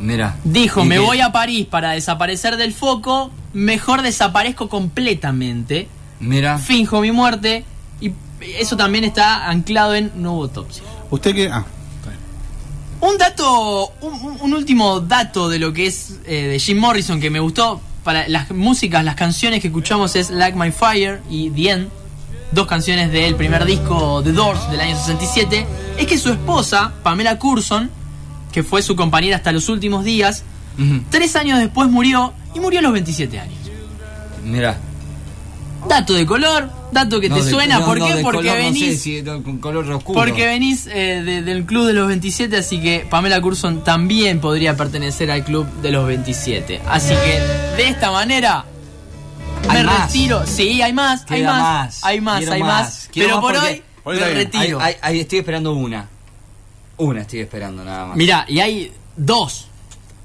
Mira. 0.00 0.36
Dijo, 0.44 0.82
¿Y 0.84 0.88
me 0.88 0.96
qué? 0.96 1.00
voy 1.00 1.20
a 1.20 1.32
París 1.32 1.66
para 1.66 1.92
desaparecer 1.92 2.56
del 2.56 2.72
foco, 2.74 3.30
mejor 3.52 4.02
desaparezco 4.02 4.68
completamente, 4.68 5.88
Mira. 6.20 6.58
finjo 6.58 7.00
mi 7.00 7.12
muerte 7.12 7.64
y 8.00 8.12
eso 8.58 8.76
también 8.76 9.04
está 9.04 9.48
anclado 9.48 9.94
en 9.94 10.10
no 10.16 10.32
hubo 10.34 10.42
autopsia. 10.44 10.82
Usted 11.10 11.34
que. 11.34 11.48
Ah, 11.48 11.64
está 11.98 12.10
bien. 12.10 12.20
Un 13.12 13.18
dato, 13.18 13.92
un 14.42 14.52
último 14.52 15.00
dato 15.00 15.48
de 15.48 15.58
lo 15.60 15.72
que 15.72 15.86
es 15.86 16.18
eh, 16.26 16.48
de 16.48 16.58
Jim 16.58 16.78
Morrison 16.78 17.20
que 17.20 17.30
me 17.30 17.38
gustó 17.40 17.80
para 18.04 18.28
las 18.28 18.50
músicas, 18.50 19.02
las 19.04 19.16
canciones 19.16 19.60
que 19.60 19.68
escuchamos 19.68 20.14
es 20.14 20.30
Like 20.30 20.56
My 20.56 20.70
Fire 20.70 21.22
y 21.28 21.50
The 21.50 21.70
End, 21.70 21.88
dos 22.52 22.66
canciones 22.66 23.10
del 23.10 23.34
primer 23.34 23.64
disco 23.64 24.22
The 24.22 24.32
Doors 24.32 24.70
del 24.70 24.80
año 24.80 24.96
67, 24.96 25.66
es 25.98 26.06
que 26.06 26.18
su 26.18 26.30
esposa, 26.30 26.92
Pamela 27.02 27.38
Curson, 27.38 27.90
que 28.52 28.62
fue 28.62 28.82
su 28.82 28.94
compañera 28.94 29.36
hasta 29.36 29.50
los 29.50 29.68
últimos 29.68 30.04
días, 30.04 30.44
tres 31.10 31.34
años 31.34 31.58
después 31.58 31.88
murió 31.88 32.34
y 32.54 32.60
murió 32.60 32.78
a 32.78 32.82
los 32.82 32.92
27 32.92 33.40
años. 33.40 33.58
Mira. 34.44 34.78
Dato 35.88 36.14
de 36.14 36.24
color, 36.26 36.70
dato 36.92 37.20
que 37.20 37.28
te 37.28 37.42
suena, 37.42 37.84
¿por 37.84 37.98
qué? 37.98 38.20
porque 38.22 38.50
venís... 38.52 38.78
sé 38.92 38.96
si 38.96 39.20
de- 39.20 39.42
con 39.42 39.58
color 39.58 39.88
oscuro. 39.90 40.18
Porque 40.18 40.46
venís 40.46 40.86
eh, 40.86 41.22
de- 41.24 41.42
del 41.42 41.64
club 41.66 41.86
de 41.86 41.92
los 41.92 42.08
27, 42.08 42.56
así 42.56 42.80
que 42.80 43.06
Pamela 43.08 43.40
Curson 43.40 43.84
también 43.84 44.40
podría 44.40 44.76
pertenecer 44.76 45.30
al 45.30 45.44
club 45.44 45.66
de 45.82 45.90
los 45.90 46.06
27. 46.06 46.80
Así 46.86 47.14
que 47.14 47.40
de 47.76 47.88
esta 47.88 48.10
manera 48.10 48.64
me 49.68 49.78
Hay 49.78 49.84
más. 49.84 50.06
retiro. 50.12 50.42
Sí, 50.46 50.80
hay 50.82 50.92
más, 50.92 51.24
hay 51.28 51.42
más, 51.42 51.60
más. 51.62 52.04
hay 52.04 52.20
más, 52.20 52.38
Quiero 52.38 52.52
hay 52.54 52.60
más. 52.62 53.08
Pero 53.14 53.28
más 53.28 53.40
por 53.40 53.56
hoy 53.56 53.82
Hoy 54.06 54.16
me 54.18 54.30
retiro. 54.34 54.78
Estoy 54.80 55.38
esperando 55.38 55.72
una. 55.72 56.08
Una 56.98 57.22
estoy 57.22 57.40
esperando 57.40 57.82
nada 57.84 58.06
más. 58.06 58.16
Mirá, 58.16 58.44
y 58.48 58.60
hay 58.60 58.92
dos. 59.16 59.68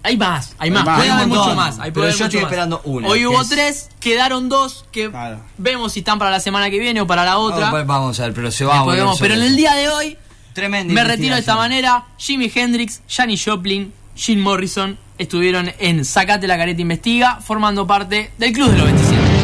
Hay 0.02 0.16
más, 0.18 0.56
hay 0.60 0.72
más, 0.72 0.86
más. 0.86 0.98
puede 0.98 1.10
Hay 1.10 1.16
haber 1.18 1.28
mucho 1.28 1.56
más. 1.56 1.78
Hay 1.80 1.92
Pero 1.92 2.06
yo 2.08 2.12
mucho 2.14 2.24
estoy 2.26 2.40
más. 2.42 2.50
esperando 2.52 2.82
una, 2.86 3.08
Hoy 3.10 3.26
hubo 3.26 3.42
es- 3.42 3.50
tres, 3.50 3.90
quedaron 4.00 4.48
dos 4.50 4.86
que 4.92 5.10
Claro. 5.10 5.42
vemos 5.58 5.92
si 5.94 6.00
están 6.00 6.18
para 6.20 6.32
la 6.32 6.40
semana 6.40 6.70
que 6.70 6.80
viene 6.80 7.02
o 7.02 7.08
para 7.08 7.26
la 7.26 7.38
otra. 7.38 7.70
Vamos, 7.70 7.86
vamos 7.86 8.20
a 8.20 8.24
ver, 8.24 8.34
pero 8.34 8.50
se 8.52 8.64
va 8.66 8.72
a 8.72 8.76
Después 8.78 8.86
volver 8.96 9.02
vemos. 9.02 9.20
Pero 9.20 9.34
en 9.34 9.42
el 9.42 9.48
eso. 9.48 9.56
día 9.58 9.74
de 9.74 9.90
hoy 9.90 10.18
Tremenda 10.54 10.94
Me 10.94 11.04
retiro 11.04 11.36
de 11.36 11.40
esta 11.42 11.52
investigación. 11.54 11.58
manera. 11.58 12.06
Jimi 12.18 12.52
Hendrix, 12.54 13.02
Janis 13.08 13.44
Joplin, 13.46 13.94
Jim 14.16 14.40
Morrison 14.42 14.98
estuvieron 15.18 15.72
en 15.80 16.04
Sacate 16.06 16.48
la 16.48 16.58
careta 16.58 16.82
investiga, 16.82 17.40
formando 17.42 17.86
parte 17.86 18.32
del 18.38 18.52
Club 18.54 18.72
de 18.72 18.78
los 18.78 18.86
27. 18.86 19.39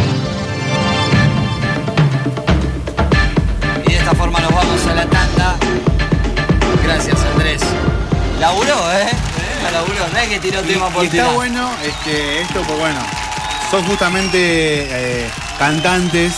No 10.15 10.21
es 10.21 10.29
que 10.29 10.39
tiró 10.39 10.61
tema 10.61 10.89
por 10.89 11.03
Y 11.03 11.07
está 11.07 11.17
tirar. 11.17 11.33
bueno 11.35 11.69
este, 11.85 12.41
esto, 12.41 12.61
pues 12.65 12.79
bueno, 12.79 12.99
son 13.69 13.83
justamente 13.83 14.37
eh, 14.89 15.27
cantantes 15.59 16.33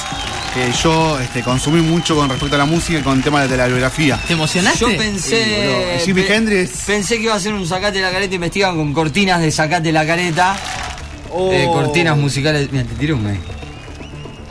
que 0.53 0.71
yo 0.81 1.19
este, 1.19 1.43
consumí 1.43 1.81
mucho 1.81 2.15
con 2.15 2.27
respecto 2.29 2.55
a 2.55 2.57
la 2.59 2.65
música 2.65 2.97
y 2.99 3.01
con 3.03 3.17
el 3.19 3.23
tema 3.23 3.45
de 3.45 3.55
la 3.55 3.67
biografía. 3.67 4.19
¿Te 4.25 4.33
emocionaste? 4.33 4.79
Yo 4.79 4.89
Sí, 4.89 4.95
pensé. 4.97 6.01
Jimi 6.03 6.23
pe- 6.23 6.35
Hendrix. 6.35 6.71
Pensé 6.87 7.17
que 7.17 7.23
iba 7.23 7.35
a 7.35 7.39
ser 7.39 7.53
un 7.53 7.67
sacate 7.67 8.01
la 8.01 8.09
careta 8.11 8.33
investigan 8.33 8.75
con 8.75 8.91
cortinas 8.93 9.39
de 9.41 9.51
sacate 9.51 9.91
la 9.91 10.05
careta. 10.07 10.55
Oh. 11.31 11.51
Eh, 11.51 11.65
cortinas 11.67 12.17
musicales. 12.17 12.71
Mira, 12.71 12.85
te 12.85 12.95
tiré 12.95 13.13
una. 13.13 13.29
ahí. 13.29 13.39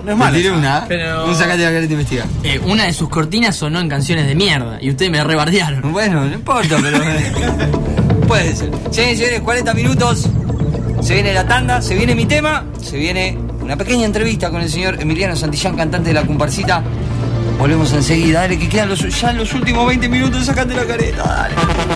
No 0.05 0.13
es 0.13 0.17
Te 0.19 0.25
malo. 0.25 0.37
tiré 0.37 0.51
una. 0.53 0.85
Pero- 0.87 1.27
Un 1.27 1.35
sacate 1.35 1.65
la 1.65 1.73
careta 1.73 1.93
investiga. 1.93 2.25
Eh, 2.45 2.61
una 2.65 2.85
de 2.85 2.93
sus 2.93 3.09
cortinas 3.09 3.57
sonó 3.57 3.81
en 3.81 3.89
canciones 3.89 4.27
de 4.29 4.37
mierda 4.37 4.79
y 4.81 4.91
ustedes 4.91 5.11
me 5.11 5.25
rebardearon. 5.25 5.91
Bueno, 5.93 6.25
no 6.27 6.33
importa, 6.33 6.77
pero. 6.81 7.01
Puede 8.27 8.57
ser. 8.57 8.71
Señores 8.91 9.19
señores, 9.19 9.41
40 9.41 9.75
minutos. 9.75 10.29
Se 11.01 11.15
viene 11.15 11.33
la 11.33 11.47
tanda, 11.47 11.81
se 11.81 11.95
viene 11.95 12.15
mi 12.15 12.27
tema, 12.27 12.65
se 12.83 12.97
viene 12.97 13.39
una 13.63 13.77
pequeña 13.77 14.07
entrevista 14.07 14.51
con 14.51 14.61
el 14.61 14.69
señor 14.69 15.01
Emiliano 15.01 15.37
Santillán, 15.37 15.77
cantante 15.77 16.09
de 16.09 16.15
la 16.15 16.27
comparsita. 16.27 16.83
Volvemos 17.59 17.93
enseguida, 17.93 18.41
dale, 18.41 18.59
que 18.59 18.69
quedan 18.69 18.89
los, 18.89 19.21
ya 19.21 19.33
los 19.33 19.53
últimos 19.55 19.87
20 19.87 20.09
minutos, 20.09 20.45
sacate 20.47 20.75
la 20.75 20.85
careta, 20.85 21.23
dale. 21.23 21.55